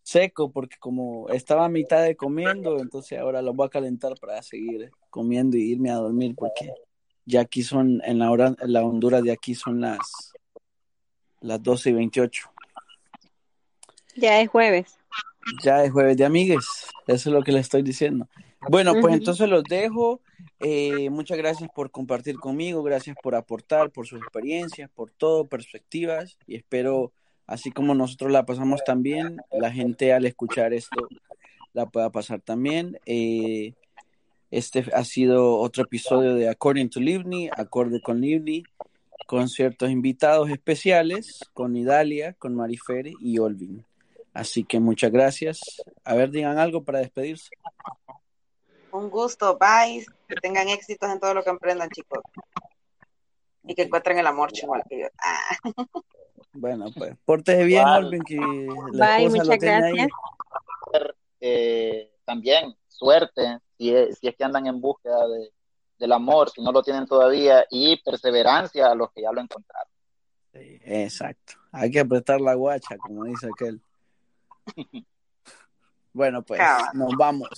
[0.02, 4.42] secos porque como estaba a mitad de comiendo, entonces ahora los voy a calentar para
[4.42, 6.72] seguir comiendo y irme a dormir porque
[7.26, 10.32] ya aquí son, en la hora, en la Honduras de aquí son las,
[11.40, 12.50] las 12 y 28.
[14.16, 14.98] Ya es jueves.
[15.62, 16.66] Ya es jueves de amigues,
[17.06, 18.28] eso es lo que le estoy diciendo.
[18.68, 20.20] Bueno, pues entonces los dejo.
[20.60, 26.36] Eh, muchas gracias por compartir conmigo, gracias por aportar, por sus experiencias, por todo, perspectivas.
[26.46, 27.12] Y espero,
[27.46, 31.08] así como nosotros la pasamos también, la gente al escuchar esto
[31.72, 32.98] la pueda pasar también.
[33.06, 33.72] Eh,
[34.50, 38.64] este ha sido otro episodio de According to Livni, acorde con Livni,
[39.26, 43.84] con ciertos invitados especiales, con Idalia, con Marifere y Olvin.
[44.32, 45.60] Así que muchas gracias.
[46.04, 47.50] A ver, digan algo para despedirse.
[48.92, 50.04] Un gusto, bye.
[50.28, 52.22] Que tengan éxitos en todo lo que emprendan, chicos.
[53.64, 55.06] Y que encuentren el amor, igual que yo.
[55.18, 55.56] Ah.
[56.52, 58.36] Bueno, pues, porte bien, Olvin, que
[58.92, 60.08] la Bye, muchas gracias.
[61.40, 65.52] Eh, también, suerte, si es, si es que andan en búsqueda de,
[65.98, 69.92] del amor, si no lo tienen todavía, y perseverancia a los que ya lo encontraron.
[70.52, 71.54] Sí, exacto.
[71.70, 73.80] Hay que apretar la guacha, como dice aquel.
[76.12, 76.60] Bueno, pues,
[76.94, 77.48] nos vamos.